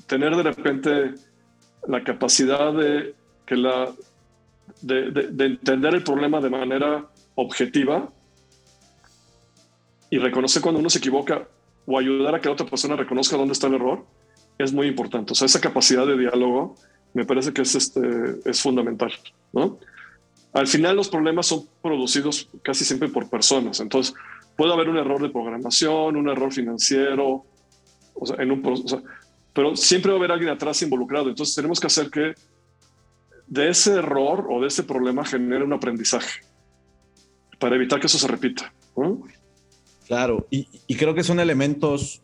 tener 0.07 0.37
de 0.37 0.43
repente 0.45 1.15
la 1.89 2.05
capacidad 2.05 2.73
de, 2.73 3.15
que 3.47 3.57
la, 3.57 3.93
de, 4.81 5.11
de 5.11 5.45
entender 5.45 5.95
el 5.95 6.05
problema 6.05 6.41
de 6.41 6.51
manera 6.51 7.05
objetiva 7.35 8.13
y 10.09 10.19
reconocer 10.19 10.63
cuando 10.63 10.79
uno 10.79 10.89
se 10.89 10.99
equivoca, 10.99 11.49
o 11.87 11.99
ayudar 11.99 12.35
a 12.35 12.41
que 12.41 12.49
la 12.49 12.55
otra 12.55 12.67
persona 12.67 12.97
reconozca 12.97 13.37
dónde 13.37 13.53
está 13.53 13.67
el 13.67 13.75
error 13.75 14.05
es 14.59 14.73
muy 14.73 14.87
importante. 14.87 15.33
O 15.33 15.35
sea, 15.35 15.47
esa 15.47 15.61
capacidad 15.61 16.07
de 16.07 16.17
diálogo 16.17 16.77
me 17.13 17.25
parece 17.25 17.53
que 17.53 17.63
es, 17.63 17.75
este, 17.75 18.01
es 18.45 18.61
fundamental, 18.61 19.13
¿no? 19.53 19.79
Al 20.53 20.67
final 20.67 20.97
los 20.97 21.09
problemas 21.09 21.47
son 21.47 21.67
producidos 21.83 22.49
casi 22.63 22.85
siempre 22.85 23.09
por 23.09 23.29
personas, 23.29 23.81
entonces 23.81 24.15
puede 24.57 24.73
haber 24.73 24.89
un 24.89 24.97
error 24.97 25.21
de 25.21 25.29
programación, 25.29 26.17
un 26.17 26.29
error 26.29 26.53
financiero, 26.53 27.45
o 28.15 28.27
sea, 28.27 28.37
en 28.41 28.53
un, 28.53 28.65
o 28.65 28.89
sea, 28.89 29.03
pero 29.53 29.75
siempre 29.77 30.13
va 30.13 30.17
a 30.17 30.19
haber 30.19 30.33
alguien 30.33 30.51
atrás 30.51 30.81
involucrado, 30.83 31.29
entonces 31.29 31.55
tenemos 31.55 31.81
que 31.81 31.89
hacer 31.89 32.09
que 32.09 32.35
de 33.47 33.69
ese 33.69 33.95
error 33.95 34.47
o 34.49 34.61
de 34.61 34.69
ese 34.69 34.85
problema 34.85 35.25
genere 35.25 35.65
un 35.65 35.73
aprendizaje 35.73 36.41
para 37.59 37.77
evitar 37.77 38.01
que 38.01 38.07
eso 38.07 38.19
se 38.19 38.29
repita. 38.29 38.73
¿no? 38.97 39.23
Claro, 40.07 40.47
y, 40.51 40.67
creo 40.97 41.15
que 41.15 41.25
son 41.25 41.41
elementos 41.41 42.23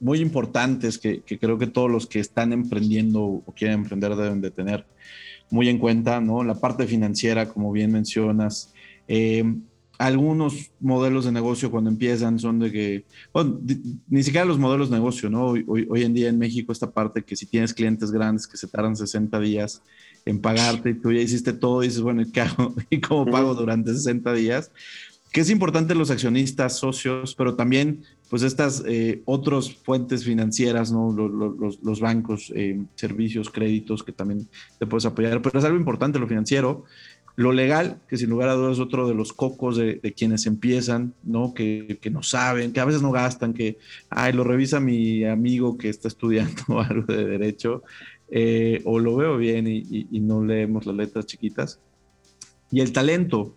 muy 0.00 0.20
importantes 0.20 0.98
que, 0.98 1.22
creo 1.22 1.58
que 1.58 1.66
todos 1.66 1.90
los 1.90 2.06
que 2.06 2.20
están 2.20 2.52
emprendiendo 2.52 3.22
o 3.22 3.54
quieren 3.54 3.80
emprender 3.80 4.16
deben 4.16 4.40
de 4.40 4.50
tener 4.50 4.86
muy 5.50 5.68
en 5.68 5.78
cuenta, 5.78 6.20
¿no? 6.20 6.42
La 6.42 6.54
parte 6.54 6.86
financiera, 6.86 7.48
como 7.48 7.70
bien 7.70 7.92
mencionas. 7.92 8.72
Eh, 9.06 9.44
algunos 9.98 10.72
modelos 10.80 11.26
de 11.26 11.32
negocio 11.32 11.70
cuando 11.70 11.90
empiezan 11.90 12.38
son 12.38 12.58
de 12.58 12.72
que, 12.72 13.04
bueno, 13.32 13.60
ni 14.08 14.22
siquiera 14.22 14.44
los 14.44 14.58
modelos 14.58 14.90
de 14.90 14.96
negocio, 14.96 15.30
¿no? 15.30 15.48
Hoy, 15.48 15.64
hoy, 15.68 16.02
en 16.02 16.14
día 16.14 16.28
en 16.28 16.38
México 16.38 16.72
esta 16.72 16.90
parte 16.90 17.22
que 17.22 17.36
si 17.36 17.46
tienes 17.46 17.72
clientes 17.72 18.10
grandes 18.10 18.48
que 18.48 18.56
se 18.56 18.66
tardan 18.66 18.96
60 18.96 19.38
días 19.38 19.82
en 20.24 20.40
pagarte 20.40 20.90
y 20.90 20.94
tú 20.94 21.12
ya 21.12 21.20
hiciste 21.20 21.52
todo 21.52 21.82
y 21.82 21.88
dices, 21.88 22.00
bueno, 22.00 22.24
¿qué 22.32 22.40
hago? 22.40 22.74
¿Y 22.90 23.00
cómo 23.00 23.26
pago 23.26 23.54
durante 23.54 23.92
60 23.92 24.32
días? 24.32 24.72
Que 25.32 25.40
es 25.40 25.48
importante 25.48 25.94
los 25.94 26.10
accionistas, 26.10 26.76
socios, 26.78 27.34
pero 27.34 27.54
también 27.54 28.04
pues 28.28 28.42
estas 28.42 28.82
eh, 28.86 29.22
otras 29.24 29.72
fuentes 29.72 30.24
financieras, 30.24 30.92
¿no? 30.92 31.10
los, 31.10 32.00
bancos, 32.00 32.52
eh, 32.54 32.82
servicios, 32.94 33.50
créditos 33.50 34.02
que 34.02 34.12
también 34.12 34.46
te 34.78 34.86
puedes 34.86 35.06
apoyar, 35.06 35.40
pero 35.40 35.58
es 35.58 35.64
algo 35.64 35.78
importante 35.78 36.18
lo 36.18 36.28
financiero. 36.28 36.84
Lo 37.34 37.52
legal, 37.52 37.98
que 38.08 38.18
sin 38.18 38.28
lugar 38.28 38.50
a 38.50 38.54
dudas 38.54 38.74
es 38.74 38.78
otro 38.78 39.08
de 39.08 39.14
los 39.14 39.32
cocos 39.32 39.78
de, 39.78 40.00
quienes 40.14 40.44
empiezan, 40.44 41.14
¿no? 41.22 41.54
Que, 41.54 41.98
no 42.10 42.22
saben, 42.22 42.74
que 42.74 42.80
a 42.80 42.84
veces 42.84 43.00
no 43.00 43.10
gastan, 43.10 43.54
que, 43.54 43.78
ay, 44.10 44.34
lo 44.34 44.44
revisa 44.44 44.80
mi 44.80 45.24
amigo 45.24 45.78
que 45.78 45.88
está 45.88 46.08
estudiando 46.08 46.62
algo 46.80 47.10
de 47.10 47.24
derecho, 47.24 47.84
eh, 48.30 48.82
o 48.84 48.98
lo 48.98 49.16
veo 49.16 49.38
bien 49.38 49.66
y, 49.66 50.06
y 50.10 50.20
no 50.20 50.44
leemos 50.44 50.84
las 50.84 50.94
letras 50.94 51.24
chiquitas. 51.24 51.80
Y 52.70 52.80
el 52.80 52.92
talento, 52.92 53.56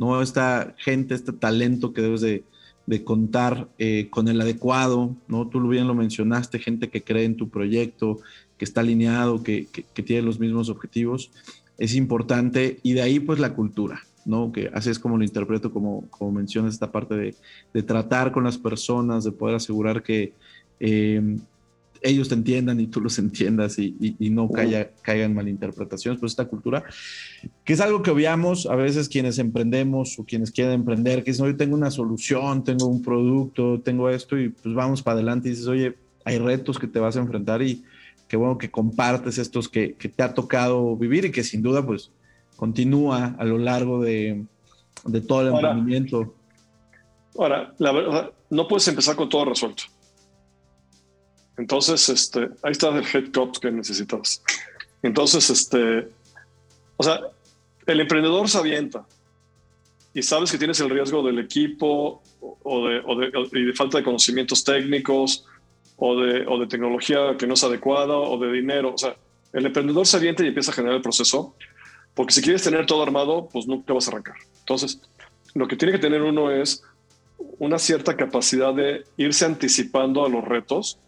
¿no? 0.00 0.22
Esta 0.22 0.74
gente, 0.78 1.14
este 1.14 1.32
talento 1.32 1.92
que 1.92 2.00
debes 2.00 2.22
de, 2.22 2.42
contar 3.04 3.68
eh, 3.78 4.08
con 4.10 4.26
el 4.26 4.40
adecuado, 4.40 5.14
¿no? 5.28 5.46
Tú 5.46 5.68
bien 5.68 5.86
lo 5.86 5.94
mencionaste, 5.94 6.58
gente 6.58 6.88
que 6.88 7.04
cree 7.04 7.24
en 7.24 7.36
tu 7.36 7.48
proyecto, 7.48 8.18
que 8.58 8.64
está 8.64 8.80
alineado, 8.80 9.44
que, 9.44 9.68
tiene 10.04 10.22
los 10.22 10.40
mismos 10.40 10.70
objetivos, 10.70 11.30
es 11.78 11.94
importante. 11.94 12.80
Y 12.82 12.94
de 12.94 13.02
ahí, 13.02 13.20
pues, 13.20 13.38
la 13.38 13.54
cultura, 13.54 14.00
¿no? 14.24 14.50
Que 14.50 14.70
así 14.74 14.90
es 14.90 14.98
como 14.98 15.18
lo 15.18 15.22
interpreto, 15.22 15.70
como, 15.70 16.08
como 16.10 16.32
mencionas 16.32 16.74
esta 16.74 16.90
parte 16.90 17.36
de, 17.72 17.82
tratar 17.84 18.32
con 18.32 18.42
las 18.42 18.58
personas, 18.58 19.22
de 19.22 19.30
poder 19.30 19.54
asegurar 19.54 20.02
que 20.02 20.32
eh, 20.80 21.36
ellos 22.02 22.28
te 22.28 22.34
entiendan 22.34 22.80
y 22.80 22.86
tú 22.86 23.00
los 23.00 23.18
entiendas 23.18 23.78
y, 23.78 24.16
no 24.18 24.50
caiga, 24.50 24.90
caigan 25.02 25.34
malinterpretaciones, 25.34 26.20
pues 26.20 26.32
esta 26.32 26.46
cultura, 26.46 26.84
que 27.64 27.72
es 27.72 27.80
algo 27.80 28.02
que 28.02 28.10
obviamos 28.10 28.66
a 28.66 28.74
veces 28.74 29.08
quienes 29.08 29.38
emprendemos 29.38 30.18
o 30.18 30.24
quienes 30.24 30.50
quieren 30.50 30.74
emprender, 30.74 31.22
que 31.22 31.32
dicen, 31.32 31.46
oye, 31.46 31.54
tengo 31.54 31.74
una 31.74 31.90
solución, 31.90 32.64
tengo 32.64 32.86
un 32.86 33.02
producto, 33.02 33.80
tengo 33.80 34.08
esto 34.08 34.38
y 34.38 34.50
pues 34.50 34.74
vamos 34.74 35.02
para 35.02 35.14
adelante 35.14 35.48
y 35.48 35.52
dices, 35.52 35.66
oye, 35.66 35.94
hay 36.24 36.38
retos 36.38 36.78
que 36.78 36.86
te 36.86 36.98
vas 36.98 37.16
a 37.16 37.20
enfrentar 37.20 37.62
y 37.62 37.84
qué 38.28 38.36
bueno 38.36 38.58
que 38.58 38.70
compartes 38.70 39.38
estos 39.38 39.68
que, 39.68 39.94
que 39.94 40.08
te 40.08 40.22
ha 40.22 40.34
tocado 40.34 40.96
vivir 40.96 41.24
y 41.26 41.30
que 41.30 41.44
sin 41.44 41.62
duda 41.62 41.84
pues 41.84 42.10
continúa 42.56 43.34
a 43.38 43.44
lo 43.44 43.58
largo 43.58 44.02
de, 44.02 44.44
de 45.04 45.20
todo 45.20 45.42
el 45.42 45.54
emprendimiento. 45.54 46.34
Ahora, 47.38 47.72
la 47.78 47.92
verdad, 47.92 48.32
no 48.50 48.68
puedes 48.68 48.86
empezar 48.88 49.16
con 49.16 49.28
todo 49.28 49.44
resuelto. 49.46 49.84
Entonces, 51.60 52.08
este, 52.08 52.48
ahí 52.62 52.72
está 52.72 52.88
el 52.88 53.04
head 53.04 53.30
cut 53.34 53.58
que 53.58 53.70
necesitas. 53.70 54.42
Entonces, 55.02 55.50
este, 55.50 56.08
o 56.96 57.02
sea, 57.02 57.20
el 57.86 58.00
emprendedor 58.00 58.48
se 58.48 58.56
avienta 58.56 59.04
y 60.14 60.22
sabes 60.22 60.50
que 60.50 60.56
tienes 60.56 60.80
el 60.80 60.88
riesgo 60.88 61.22
del 61.22 61.38
equipo 61.38 62.22
o 62.40 62.88
de, 62.88 63.02
o 63.06 63.14
de, 63.14 63.30
y 63.52 63.64
de 63.66 63.72
falta 63.74 63.98
de 63.98 64.04
conocimientos 64.04 64.64
técnicos 64.64 65.44
o 65.96 66.18
de, 66.18 66.46
o 66.46 66.58
de 66.58 66.66
tecnología 66.66 67.36
que 67.38 67.46
no 67.46 67.52
es 67.52 67.62
adecuada 67.62 68.16
o 68.16 68.38
de 68.38 68.50
dinero. 68.52 68.94
O 68.94 68.98
sea, 68.98 69.14
el 69.52 69.66
emprendedor 69.66 70.06
se 70.06 70.16
avienta 70.16 70.42
y 70.42 70.48
empieza 70.48 70.70
a 70.70 70.74
generar 70.74 70.96
el 70.96 71.02
proceso 71.02 71.54
porque 72.14 72.32
si 72.32 72.40
quieres 72.40 72.62
tener 72.62 72.86
todo 72.86 73.02
armado, 73.02 73.50
pues 73.52 73.66
nunca 73.66 73.92
vas 73.92 74.08
a 74.08 74.12
arrancar. 74.12 74.36
Entonces, 74.60 75.00
lo 75.54 75.68
que 75.68 75.76
tiene 75.76 75.92
que 75.92 75.98
tener 75.98 76.22
uno 76.22 76.50
es 76.50 76.82
una 77.58 77.78
cierta 77.78 78.16
capacidad 78.16 78.72
de 78.72 79.04
irse 79.18 79.44
anticipando 79.44 80.24
a 80.24 80.28
los 80.30 80.42
retos. 80.42 80.98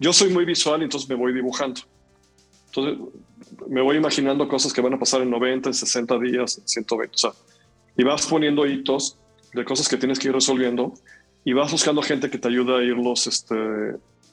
Yo 0.00 0.12
soy 0.12 0.30
muy 0.30 0.44
visual 0.44 0.80
y 0.80 0.84
entonces 0.84 1.08
me 1.08 1.16
voy 1.16 1.32
dibujando. 1.32 1.80
Entonces, 2.66 2.98
me 3.68 3.80
voy 3.80 3.96
imaginando 3.96 4.46
cosas 4.48 4.72
que 4.72 4.80
van 4.80 4.94
a 4.94 4.98
pasar 4.98 5.22
en 5.22 5.30
90, 5.30 5.70
en 5.70 5.74
60 5.74 6.18
días, 6.18 6.58
en 6.58 6.68
120. 6.68 7.14
O 7.14 7.18
sea, 7.18 7.32
y 7.96 8.04
vas 8.04 8.26
poniendo 8.26 8.66
hitos 8.66 9.18
de 9.52 9.64
cosas 9.64 9.88
que 9.88 9.96
tienes 9.96 10.18
que 10.18 10.28
ir 10.28 10.34
resolviendo 10.34 10.94
y 11.44 11.52
vas 11.52 11.72
buscando 11.72 12.02
gente 12.02 12.30
que 12.30 12.38
te 12.38 12.48
ayude 12.48 12.76
a 12.76 12.82
irlos, 12.82 13.26
este, 13.26 13.54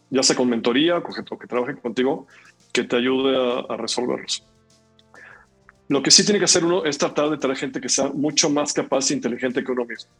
ya 0.09 0.21
sea 0.21 0.35
con 0.35 0.49
mentoría 0.49 0.97
o 0.97 1.03
que 1.03 1.47
trabaje 1.47 1.75
contigo, 1.75 2.27
que 2.71 2.83
te 2.83 2.95
ayude 2.97 3.35
a, 3.35 3.73
a 3.73 3.77
resolverlos. 3.77 4.43
Lo 5.87 6.01
que 6.01 6.11
sí 6.11 6.23
tiene 6.23 6.39
que 6.39 6.45
hacer 6.45 6.65
uno 6.65 6.83
es 6.83 6.97
tratar 6.97 7.29
de 7.29 7.37
traer 7.37 7.57
gente 7.57 7.79
que 7.79 7.89
sea 7.89 8.09
mucho 8.09 8.49
más 8.49 8.73
capaz 8.73 9.11
e 9.11 9.13
inteligente 9.13 9.63
que 9.63 9.71
uno 9.71 9.85
mismo. 9.85 10.11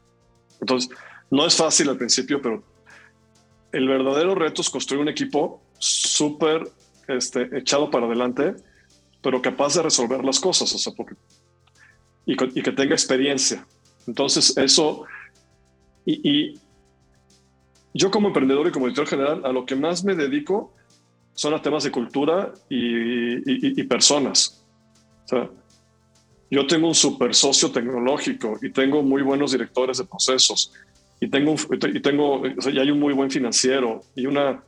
Entonces, 0.61 0.89
no 1.29 1.45
es 1.45 1.55
fácil 1.55 1.89
al 1.89 1.97
principio, 1.97 2.41
pero 2.41 2.63
el 3.75 3.89
verdadero 3.89 4.35
reto 4.35 4.61
es 4.61 4.69
construir 4.69 5.01
un 5.01 5.09
equipo 5.09 5.61
súper 5.77 6.71
este, 7.09 7.49
echado 7.57 7.91
para 7.91 8.05
adelante, 8.05 8.55
pero 9.21 9.41
capaz 9.41 9.75
de 9.75 9.83
resolver 9.83 10.23
las 10.23 10.39
cosas, 10.39 10.73
o 10.73 10.77
sea, 10.77 10.93
porque, 10.93 11.15
y, 12.25 12.37
que 12.37 12.71
tenga 12.71 12.95
experiencia. 12.95 13.67
Entonces, 14.07 14.57
eso, 14.57 15.03
y, 16.05 16.57
yo 17.93 18.11
como 18.11 18.29
emprendedor 18.29 18.67
y 18.67 18.71
como 18.71 18.87
editor 18.87 19.07
general, 19.07 19.45
a 19.45 19.51
lo 19.51 19.65
que 19.65 19.75
más 19.75 20.05
me 20.05 20.15
dedico 20.15 20.73
son 21.33 21.53
a 21.53 21.61
temas 21.61 21.83
de 21.83 21.91
cultura 21.91 22.53
y, 22.69 23.83
personas. 23.83 24.63
Yo 26.49 26.65
tengo 26.67 26.87
un 26.87 26.95
super 26.95 27.35
socio 27.35 27.71
tecnológico 27.71 28.57
y 28.61 28.71
tengo 28.71 29.01
muy 29.03 29.21
buenos 29.21 29.51
directores 29.51 29.97
de 29.97 30.05
procesos 30.05 30.71
y 31.19 31.29
tengo, 31.29 31.55
y 31.93 31.99
tengo 32.01 32.41
o 32.41 32.69
y 32.69 32.79
hay 32.79 32.91
un 32.91 32.99
muy 32.99 33.13
buen 33.13 33.31
financiero 33.31 34.01
y 34.15 34.25
una, 34.25 34.63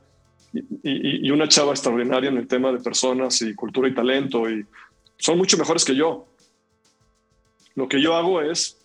y, 0.82 1.30
una 1.30 1.48
chava 1.48 1.72
extraordinaria 1.72 2.30
en 2.30 2.38
el 2.38 2.48
tema 2.48 2.72
de 2.72 2.78
personas 2.78 3.42
y 3.42 3.54
cultura 3.54 3.88
y 3.88 3.94
talento 3.94 4.48
y 4.48 4.64
son 5.18 5.36
mucho 5.38 5.58
mejores 5.58 5.84
que 5.84 5.94
yo. 5.94 6.26
Lo 7.74 7.88
que 7.88 8.00
yo 8.00 8.14
hago 8.14 8.40
es 8.40 8.78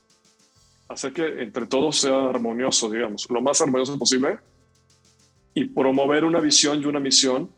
hacer 0.88 1.13
que 1.13 1.41
entre 1.41 1.65
todos 1.65 1.97
sea 1.97 2.30
armonioso, 2.30 2.89
digamos, 2.89 3.28
lo 3.30 3.41
más 3.41 3.62
armonioso 3.62 3.97
posible 3.97 4.39
y 5.54 5.65
promover 5.65 6.26
una 6.26 6.39
visión 6.39 6.82
y 6.82 6.86
una 6.86 6.99
misión 6.99 7.49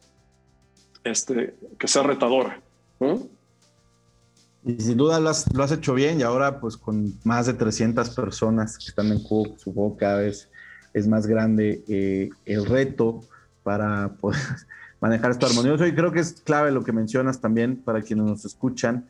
este, 1.04 1.56
que 1.80 1.88
sea 1.88 2.04
retadora. 2.04 2.62
Y 4.66 4.82
sin 4.82 4.98
duda 4.98 5.20
lo 5.20 5.30
has, 5.30 5.54
lo 5.54 5.64
has, 5.64 5.72
hecho 5.72 5.94
bien 5.94 6.20
y 6.20 6.24
ahora 6.24 6.60
pues 6.60 6.76
con 6.76 7.14
más 7.24 7.46
de 7.46 7.54
300 7.54 8.10
personas 8.10 8.80
que 8.80 8.86
están 8.86 9.12
en 9.12 9.22
Cook, 9.22 9.60
supongo 9.60 9.96
cada 9.96 10.18
vez 10.22 10.50
es 10.92 11.08
más 11.08 11.28
grande 11.28 11.84
eh, 11.88 12.30
el 12.46 12.66
reto 12.66 13.22
para 13.62 14.14
poder 14.14 14.40
manejar 15.02 15.32
esto 15.32 15.46
armonioso. 15.46 15.86
Y 15.86 15.94
creo 15.94 16.12
que 16.12 16.22
es 16.22 16.42
clave 16.42 16.72
lo 16.72 16.84
que 16.84 16.94
mencionas 16.94 17.42
también 17.42 17.76
para 17.76 18.02
quienes 18.02 18.26
nos 18.26 18.46
escuchan, 18.46 19.06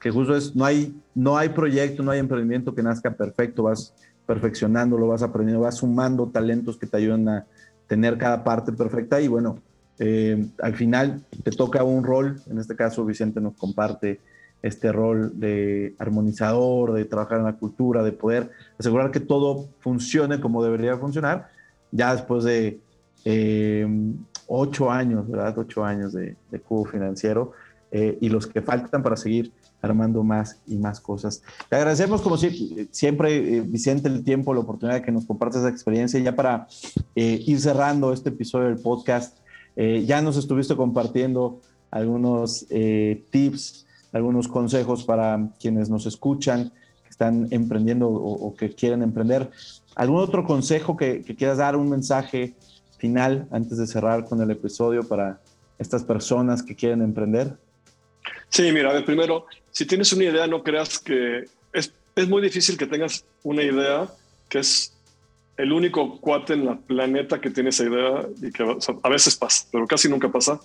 que 0.00 0.10
justo 0.10 0.34
es, 0.34 0.56
no 0.56 0.64
hay, 0.64 1.00
no 1.14 1.36
hay 1.36 1.50
proyecto, 1.50 2.02
no 2.02 2.10
hay 2.10 2.18
emprendimiento 2.18 2.74
que 2.74 2.82
nazca 2.82 3.12
perfecto, 3.12 3.62
vas 3.62 3.94
perfeccionando, 4.26 4.98
lo 4.98 5.06
vas 5.06 5.22
aprendiendo, 5.22 5.62
vas 5.62 5.76
sumando 5.76 6.26
talentos 6.30 6.78
que 6.78 6.86
te 6.86 6.96
ayudan 6.96 7.28
a 7.28 7.46
tener 7.86 8.18
cada 8.18 8.42
parte 8.42 8.72
perfecta. 8.72 9.20
Y 9.20 9.28
bueno, 9.28 9.60
eh, 10.00 10.48
al 10.60 10.74
final 10.74 11.22
te 11.44 11.52
toca 11.52 11.84
un 11.84 12.02
rol, 12.02 12.40
en 12.46 12.58
este 12.58 12.74
caso 12.74 13.04
Vicente 13.04 13.40
nos 13.40 13.56
comparte 13.56 14.20
este 14.62 14.92
rol 14.92 15.38
de 15.38 15.94
armonizador, 15.98 16.92
de 16.92 17.04
trabajar 17.04 17.38
en 17.38 17.44
la 17.44 17.56
cultura, 17.56 18.02
de 18.02 18.12
poder 18.12 18.50
asegurar 18.78 19.10
que 19.10 19.20
todo 19.20 19.68
funcione 19.80 20.40
como 20.40 20.62
debería 20.64 20.96
funcionar, 20.96 21.48
ya 21.92 22.12
después 22.12 22.44
de 22.44 22.80
eh, 23.24 23.86
ocho 24.48 24.90
años, 24.90 25.28
¿verdad? 25.28 25.56
Ocho 25.58 25.84
años 25.84 26.12
de, 26.12 26.36
de 26.50 26.60
cubo 26.60 26.84
financiero 26.84 27.52
eh, 27.90 28.18
y 28.20 28.28
los 28.28 28.46
que 28.46 28.62
faltan 28.62 29.02
para 29.02 29.16
seguir 29.16 29.52
armando 29.86 30.22
más 30.22 30.60
y 30.66 30.76
más 30.76 31.00
cosas. 31.00 31.42
Te 31.68 31.76
agradecemos 31.76 32.20
como 32.20 32.36
siempre, 32.36 32.88
siempre 32.90 33.56
eh, 33.56 33.60
Vicente, 33.60 34.08
el 34.08 34.24
tiempo, 34.24 34.52
la 34.54 34.60
oportunidad 34.60 34.98
de 34.98 35.02
que 35.02 35.12
nos 35.12 35.26
compartas 35.26 35.60
esa 35.60 35.70
experiencia. 35.70 36.20
Ya 36.20 36.34
para 36.34 36.66
eh, 37.14 37.42
ir 37.46 37.60
cerrando 37.60 38.12
este 38.12 38.30
episodio 38.30 38.66
del 38.66 38.78
podcast, 38.78 39.38
eh, 39.76 40.04
ya 40.06 40.20
nos 40.22 40.36
estuviste 40.36 40.76
compartiendo 40.76 41.60
algunos 41.90 42.66
tips 43.30 43.85
algunos 44.16 44.48
consejos 44.48 45.04
para 45.04 45.50
quienes 45.60 45.88
nos 45.88 46.06
escuchan, 46.06 46.72
que 47.02 47.10
están 47.10 47.48
emprendiendo 47.50 48.08
o, 48.08 48.54
que 48.56 48.74
quieren 48.74 49.02
emprender. 49.02 49.50
¿Algún 49.94 50.20
otro 50.20 50.44
consejo 50.44 50.96
que, 50.96 51.22
quieras 51.22 51.58
dar, 51.58 51.76
un 51.76 51.88
mensaje 51.88 52.54
final 52.98 53.46
antes 53.50 53.78
de 53.78 53.86
cerrar 53.86 54.24
con 54.24 54.40
el 54.40 54.50
episodio 54.50 55.06
para 55.06 55.40
estas 55.78 56.04
personas 56.04 56.62
que 56.62 56.74
quieren 56.74 57.02
emprender? 57.02 57.56
Sí, 58.48 58.72
mira, 58.72 59.04
primero, 59.04 59.46
si 59.70 59.86
tienes 59.86 60.12
una 60.12 60.24
idea, 60.24 60.46
no 60.46 60.62
creas 60.62 60.98
que 60.98 61.44
es, 61.72 61.92
es 62.14 62.28
muy 62.28 62.42
difícil 62.42 62.76
que 62.76 62.86
tengas 62.86 63.24
una 63.42 63.62
idea 63.62 64.08
que 64.48 64.60
es 64.60 64.96
el 65.56 65.72
único 65.72 66.20
cuate 66.20 66.54
en 66.54 66.66
la 66.66 66.76
planeta 66.76 67.40
que 67.40 67.50
tiene 67.50 67.70
esa 67.70 67.84
idea 67.84 68.26
y 68.42 68.50
que 68.50 68.62
a 69.02 69.08
veces 69.08 69.36
pasa, 69.36 69.66
pero 69.72 69.86
casi 69.86 70.08
nunca 70.08 70.30
pasa. 70.30 70.60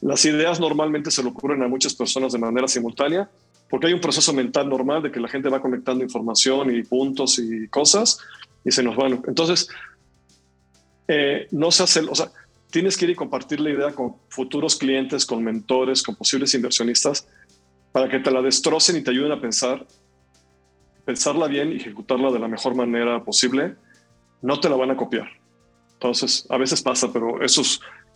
Las 0.00 0.24
ideas 0.24 0.60
normalmente 0.60 1.10
se 1.10 1.22
le 1.22 1.30
ocurren 1.30 1.62
a 1.62 1.68
muchas 1.68 1.94
personas 1.94 2.32
de 2.32 2.38
manera 2.38 2.68
simultánea, 2.68 3.30
porque 3.70 3.86
hay 3.86 3.92
un 3.92 4.00
proceso 4.00 4.32
mental 4.32 4.68
normal 4.68 5.02
de 5.02 5.10
que 5.10 5.20
la 5.20 5.28
gente 5.28 5.48
va 5.48 5.60
conectando 5.60 6.04
información 6.04 6.74
y 6.74 6.82
puntos 6.82 7.38
y 7.38 7.68
cosas 7.68 8.18
y 8.64 8.70
se 8.70 8.82
nos 8.82 8.96
van. 8.96 9.22
Entonces, 9.26 9.68
eh, 11.08 11.48
no 11.50 11.70
se 11.70 11.82
hace, 11.82 12.00
o 12.00 12.14
sea, 12.14 12.30
tienes 12.70 12.96
que 12.96 13.04
ir 13.04 13.12
y 13.12 13.14
compartir 13.14 13.60
la 13.60 13.70
idea 13.70 13.92
con 13.92 14.16
futuros 14.28 14.76
clientes, 14.76 15.26
con 15.26 15.42
mentores, 15.42 16.02
con 16.02 16.16
posibles 16.16 16.54
inversionistas, 16.54 17.26
para 17.92 18.08
que 18.08 18.18
te 18.18 18.30
la 18.30 18.42
destrocen 18.42 18.96
y 18.96 19.02
te 19.02 19.10
ayuden 19.10 19.32
a 19.32 19.40
pensar, 19.40 19.86
pensarla 21.04 21.46
bien 21.46 21.72
y 21.72 21.76
ejecutarla 21.76 22.32
de 22.32 22.38
la 22.38 22.48
mejor 22.48 22.74
manera 22.74 23.22
posible. 23.22 23.76
No 24.42 24.58
te 24.60 24.68
la 24.68 24.76
van 24.76 24.90
a 24.90 24.96
copiar. 24.96 25.28
Entonces, 25.92 26.46
a 26.50 26.58
veces 26.58 26.82
pasa, 26.82 27.12
pero 27.12 27.42
eso 27.42 27.62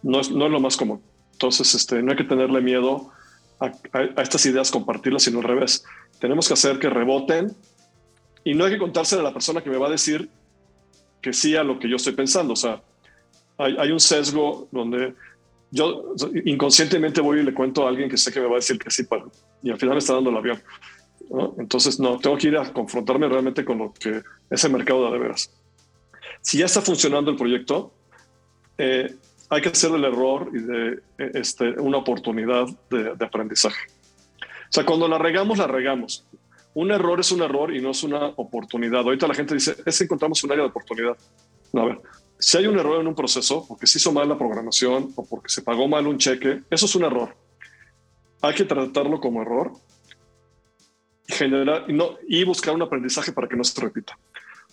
no, 0.02 0.20
es, 0.20 0.30
no 0.30 0.46
es 0.46 0.52
lo 0.52 0.60
más 0.60 0.76
común. 0.76 1.00
Entonces, 1.38 1.72
este, 1.72 2.02
no 2.02 2.10
hay 2.10 2.16
que 2.16 2.24
tenerle 2.24 2.60
miedo 2.60 3.12
a, 3.60 3.70
estas 4.20 4.44
ideas, 4.46 4.72
compartirlas, 4.72 5.22
sino 5.22 5.38
al 5.38 5.44
revés. 5.44 5.84
Tenemos 6.18 6.48
que 6.48 6.54
hacer 6.54 6.80
que 6.80 6.90
reboten 6.90 7.54
y 8.42 8.54
no 8.54 8.64
hay 8.64 8.72
que 8.72 8.78
contárselo 8.78 9.20
a 9.20 9.24
la 9.24 9.32
persona 9.32 9.62
que 9.62 9.70
me 9.70 9.76
va 9.76 9.86
a 9.86 9.90
decir 9.90 10.28
que 11.22 11.32
sí 11.32 11.54
a 11.54 11.62
lo 11.62 11.78
que 11.78 11.88
yo 11.88 11.94
estoy 11.94 12.14
pensando. 12.14 12.54
O 12.54 12.56
sea, 12.56 12.82
hay, 13.56 13.92
un 13.92 14.00
sesgo 14.00 14.66
donde 14.72 15.14
yo 15.70 16.12
inconscientemente 16.44 17.20
voy 17.20 17.38
y 17.38 17.42
le 17.44 17.54
cuento 17.54 17.86
a 17.86 17.88
alguien 17.88 18.10
que 18.10 18.16
sé 18.16 18.32
que 18.32 18.40
me 18.40 18.46
va 18.46 18.54
a 18.54 18.56
decir 18.56 18.76
que 18.76 18.90
sí 18.90 19.06
y 19.62 19.70
al 19.70 19.78
final 19.78 19.94
me 19.94 20.00
está 20.00 20.14
dando 20.14 20.30
el 20.30 20.38
avión. 20.38 20.60
Entonces, 21.58 22.00
no, 22.00 22.18
tengo 22.18 22.36
que 22.36 22.48
ir 22.48 22.56
a 22.56 22.72
confrontarme 22.72 23.28
realmente 23.28 23.64
con 23.64 23.78
lo 23.78 23.92
que 23.92 24.22
es 24.50 24.64
el 24.64 24.72
mercado 24.72 25.06
de, 25.06 25.12
de 25.12 25.18
veras. 25.20 25.52
Si 26.40 26.58
ya 26.58 26.66
está 26.66 26.80
funcionando 26.80 27.30
el 27.30 27.36
proyecto, 27.36 27.92
eh, 28.76 29.14
hay 29.50 29.62
que 29.62 29.68
hacer 29.70 29.92
el 29.92 30.04
error 30.04 30.50
y 30.52 30.58
de 30.58 31.02
este, 31.18 31.70
una 31.80 31.98
oportunidad 31.98 32.66
de, 32.90 33.24
aprendizaje. 33.24 33.88
O 34.40 34.70
sea, 34.72 34.84
cuando 34.84 35.08
la 35.08 35.18
regamos, 35.18 35.58
la 35.58 35.66
regamos. 35.66 36.26
Un 36.74 36.90
error 36.90 37.18
es 37.18 37.32
un 37.32 37.42
error 37.42 37.74
y 37.74 37.80
no 37.80 37.90
es 37.90 38.02
una 38.02 38.26
oportunidad. 38.36 39.00
Ahorita 39.00 39.26
la 39.26 39.34
gente 39.34 39.54
dice, 39.54 39.76
es 39.84 39.98
que 39.98 40.04
encontramos 40.04 40.44
un 40.44 40.52
área 40.52 40.64
de 40.64 40.70
oportunidad. 40.70 41.16
No, 41.72 41.82
a 41.82 41.86
ver, 41.86 42.00
si 42.38 42.58
hay 42.58 42.66
un 42.66 42.78
error 42.78 43.00
en 43.00 43.06
un 43.06 43.14
proceso, 43.14 43.64
porque 43.66 43.86
se 43.86 43.98
hizo 43.98 44.12
mal 44.12 44.28
la 44.28 44.38
programación 44.38 45.12
o 45.16 45.24
porque 45.26 45.48
se 45.48 45.62
pagó 45.62 45.88
mal 45.88 46.06
un 46.06 46.18
cheque, 46.18 46.62
eso 46.70 46.86
es 46.86 46.94
un 46.94 47.04
error. 47.04 47.34
Hay 48.42 48.54
que 48.54 48.64
tratarlo 48.64 49.18
como 49.18 49.42
error 49.42 49.72
y, 51.26 51.32
generar, 51.32 51.86
y 52.28 52.44
buscar 52.44 52.74
un 52.74 52.82
aprendizaje 52.82 53.32
para 53.32 53.48
que 53.48 53.56
no 53.56 53.64
se 53.64 53.80
repita. 53.80 54.18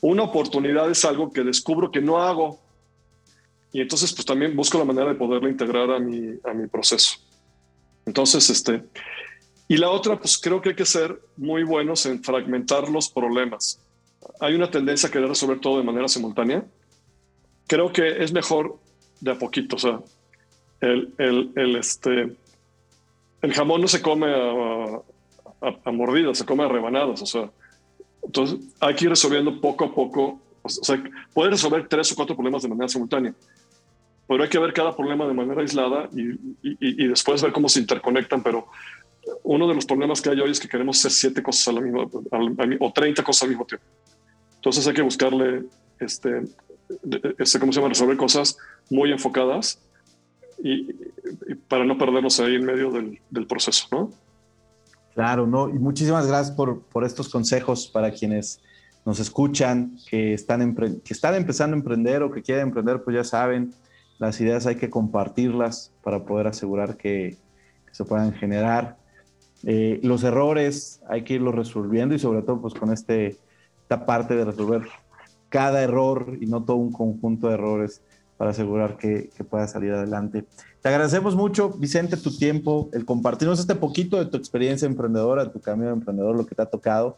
Una 0.01 0.23
oportunidad 0.23 0.91
es 0.91 1.03
algo 1.05 1.31
que 1.31 1.43
descubro 1.43 1.89
que 1.91 2.01
no 2.01 2.21
hago 2.21 2.59
y 3.75 3.81
entonces 3.81 4.13
pues 4.13 4.25
también 4.25 4.55
busco 4.55 4.77
la 4.77 4.85
manera 4.85 5.09
de 5.09 5.15
poderla 5.15 5.49
integrar 5.49 5.91
a 5.91 5.99
mi, 5.99 6.39
a 6.45 6.53
mi 6.53 6.65
proceso. 6.65 7.17
Entonces, 8.05 8.49
este, 8.49 8.85
y 9.67 9.75
la 9.75 9.89
otra, 9.89 10.17
pues 10.17 10.37
creo 10.37 10.61
que 10.61 10.69
hay 10.69 10.75
que 10.75 10.85
ser 10.85 11.19
muy 11.35 11.63
buenos 11.63 12.05
en 12.05 12.23
fragmentar 12.23 12.87
los 12.87 13.09
problemas. 13.09 13.81
Hay 14.39 14.55
una 14.55 14.71
tendencia 14.71 15.09
a 15.09 15.11
querer 15.11 15.27
resolver 15.27 15.59
todo 15.59 15.79
de 15.79 15.83
manera 15.83 16.07
simultánea. 16.07 16.63
Creo 17.67 17.91
que 17.91 18.23
es 18.23 18.31
mejor 18.31 18.79
de 19.19 19.31
a 19.31 19.37
poquito, 19.37 19.75
o 19.75 19.79
sea, 19.79 19.99
el, 20.79 21.13
el, 21.17 21.51
el 21.57 21.75
este, 21.75 22.33
el 23.41 23.53
jamón 23.53 23.81
no 23.81 23.89
se 23.89 24.01
come 24.01 24.27
a, 24.33 25.01
a, 25.83 25.91
mordidas, 25.91 26.37
se 26.37 26.45
come 26.45 26.63
a 26.63 26.69
rebanadas, 26.69 27.21
o 27.21 27.25
sea, 27.25 27.51
entonces 28.23 28.57
hay 28.79 28.95
que 28.95 29.03
ir 29.03 29.09
resolviendo 29.09 29.59
poco 29.59 29.83
a 29.83 29.93
poco, 29.93 30.39
o 30.61 30.69
sea, 30.69 31.03
puede 31.33 31.49
resolver 31.49 31.89
tres 31.89 32.09
o 32.13 32.15
cuatro 32.15 32.37
problemas 32.37 32.63
de 32.63 32.69
manera 32.69 32.87
simultánea, 32.87 33.35
pero 34.27 34.43
hay 34.43 34.49
que 34.49 34.59
ver 34.59 34.73
cada 34.73 34.95
problema 34.95 35.27
de 35.27 35.33
manera 35.33 35.61
aislada 35.61 36.09
y, 36.15 36.31
y, 36.61 37.03
y 37.03 37.07
después 37.07 37.41
ver 37.41 37.51
cómo 37.51 37.69
se 37.69 37.79
interconectan, 37.79 38.41
pero 38.41 38.67
uno 39.43 39.67
de 39.67 39.75
los 39.75 39.85
problemas 39.85 40.21
que 40.21 40.29
hay 40.29 40.39
hoy 40.39 40.51
es 40.51 40.59
que 40.59 40.67
queremos 40.67 40.99
hacer 40.99 41.11
siete 41.11 41.43
cosas 41.43 41.67
a 41.67 41.71
la 41.73 41.81
misma, 41.81 42.07
o 42.79 42.93
30 42.93 43.23
cosas 43.23 43.43
al 43.43 43.49
mismo 43.49 43.65
tiempo. 43.65 43.85
Entonces 44.55 44.87
hay 44.87 44.93
que 44.93 45.01
buscarle, 45.01 45.65
este, 45.99 46.43
este 47.37 47.59
¿cómo 47.59 47.71
se 47.71 47.79
llama? 47.79 47.89
Resolver 47.89 48.17
cosas 48.17 48.57
muy 48.89 49.11
enfocadas 49.11 49.81
y, 50.63 50.93
para 51.67 51.85
no 51.85 51.97
perdernos 51.97 52.39
ahí 52.39 52.55
en 52.55 52.65
medio 52.65 52.91
del, 52.91 53.19
del, 53.29 53.47
proceso, 53.47 53.87
¿no? 53.91 54.11
Claro, 55.13 55.47
¿no? 55.47 55.69
Y 55.69 55.73
muchísimas 55.73 56.27
gracias 56.27 56.55
por, 56.55 56.81
por 56.81 57.03
estos 57.03 57.29
consejos 57.29 57.87
para 57.87 58.11
quienes 58.11 58.59
nos 59.05 59.19
escuchan, 59.19 59.97
que 60.09 60.33
están, 60.33 60.75
que 60.75 61.13
están 61.13 61.35
empezando 61.35 61.75
a 61.75 61.79
emprender 61.79 62.23
o 62.23 62.31
que 62.31 62.41
quieren 62.41 62.67
emprender, 62.67 63.03
pues 63.03 63.15
ya 63.15 63.23
saben, 63.23 63.73
las 64.17 64.39
ideas 64.41 64.65
hay 64.65 64.75
que 64.75 64.89
compartirlas 64.89 65.91
para 66.03 66.25
poder 66.25 66.47
asegurar 66.47 66.97
que, 66.97 67.37
se 67.91 68.03
puedan 68.03 68.33
generar. 68.33 68.97
Eh, 69.63 70.01
los 70.03 70.25
errores 70.25 71.01
hay 71.07 71.23
que 71.23 71.35
irlos 71.35 71.55
resolviendo 71.55 72.13
y 72.13 72.19
sobre 72.19 72.41
todo 72.41 72.59
pues 72.59 72.73
con 72.73 72.91
este, 72.91 73.37
esta 73.83 74.05
parte 74.05 74.35
de 74.35 74.43
resolver 74.43 74.81
cada 75.47 75.81
error 75.81 76.37
y 76.41 76.45
no 76.45 76.65
todo 76.65 76.75
un 76.75 76.91
conjunto 76.91 77.47
de 77.47 77.53
errores 77.53 78.01
para 78.35 78.51
asegurar 78.51 78.97
que, 78.97 79.29
que, 79.29 79.45
pueda 79.45 79.65
salir 79.65 79.93
adelante. 79.93 80.43
Te 80.81 80.89
agradecemos 80.89 81.37
mucho, 81.37 81.69
Vicente, 81.69 82.17
tu 82.17 82.35
tiempo, 82.35 82.89
el 82.91 83.05
compartirnos 83.05 83.61
este 83.61 83.75
poquito 83.75 84.17
de 84.17 84.25
tu 84.25 84.35
experiencia 84.35 84.87
emprendedora, 84.87 85.49
tu 85.49 85.61
camino 85.61 85.87
de 85.87 85.93
emprendedor, 85.93 86.35
lo 86.35 86.45
que 86.45 86.53
te 86.53 86.61
ha 86.61 86.65
tocado. 86.65 87.15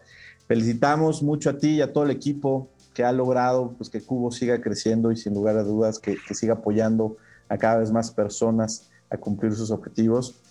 Felicitamos 0.47 1.23
mucho 1.23 1.49
a 1.49 1.57
ti 1.57 1.69
y 1.69 1.81
a 1.81 1.91
todo 1.91 2.03
el 2.03 2.11
equipo 2.11 2.69
que 2.97 3.03
ha 3.03 3.11
logrado 3.11 3.75
pues, 3.77 3.91
que 3.91 4.01
Cubo 4.01 4.31
siga 4.31 4.59
creciendo 4.59 5.11
y 5.11 5.17
sin 5.17 5.35
lugar 5.35 5.55
a 5.55 5.61
dudas 5.61 5.99
que, 5.99 6.17
que 6.27 6.33
siga 6.33 6.55
apoyando 6.55 7.17
a 7.47 7.55
cada 7.55 7.77
vez 7.77 7.91
más 7.91 8.09
personas 8.09 8.89
a 9.11 9.17
cumplir 9.17 9.53
sus 9.53 9.69
objetivos. 9.69 10.41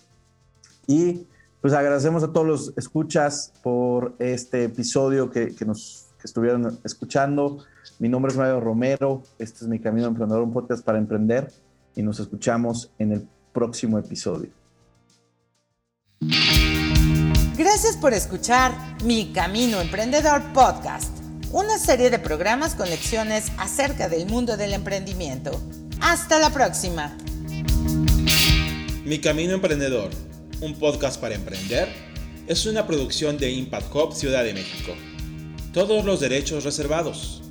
Y 0.87 1.27
pues 1.59 1.73
agradecemos 1.73 2.23
a 2.23 2.31
todos 2.31 2.47
los 2.47 2.73
escuchas 2.77 3.51
por 3.61 4.15
este 4.19 4.63
episodio 4.63 5.29
que, 5.29 5.53
nos 5.65 6.05
estuvieron 6.23 6.79
escuchando. 6.85 7.65
Mi 7.99 8.07
nombre 8.07 8.31
es 8.31 8.37
Mario 8.37 8.61
Romero, 8.61 9.23
este 9.39 9.65
es 9.65 9.67
Mi 9.67 9.79
Camino 9.79 10.07
Emprendedor, 10.07 10.43
un 10.43 10.53
podcast 10.53 10.85
para 10.85 10.99
emprender 10.99 11.51
y 11.95 12.01
nos 12.01 12.17
escuchamos 12.21 12.91
en 12.97 13.11
el 13.11 13.27
próximo 13.51 13.99
episodio. 13.99 14.51
Gracias 17.57 17.97
por 17.97 18.13
escuchar 18.13 18.71
Mi 19.03 19.33
Camino 19.33 19.81
Emprendedor 19.81 20.41
Podcast, 20.53 21.16
una 21.57 21.79
serie 21.79 22.11
de 22.11 22.19
programas 22.19 22.75
con 22.75 22.87
lecciones 22.87 23.51
acerca 23.57 24.07
del 24.09 24.27
mundo 24.27 24.57
del 24.57 24.73
emprendimiento. 24.73 25.59
Hasta 25.99 26.37
la 26.37 26.51
próxima. 26.51 27.17
Mi 29.03 29.17
Camino 29.19 29.53
Emprendedor 29.53 30.11
un 30.61 30.73
podcast 30.75 31.19
para 31.19 31.35
emprender, 31.35 31.87
es 32.47 32.65
una 32.65 32.87
producción 32.87 33.37
de 33.37 33.51
Impact 33.51 33.93
Hub 33.93 34.13
Ciudad 34.13 34.43
de 34.43 34.53
México. 34.53 34.93
Todos 35.73 36.05
los 36.05 36.19
derechos 36.19 36.63
reservados. 36.63 37.43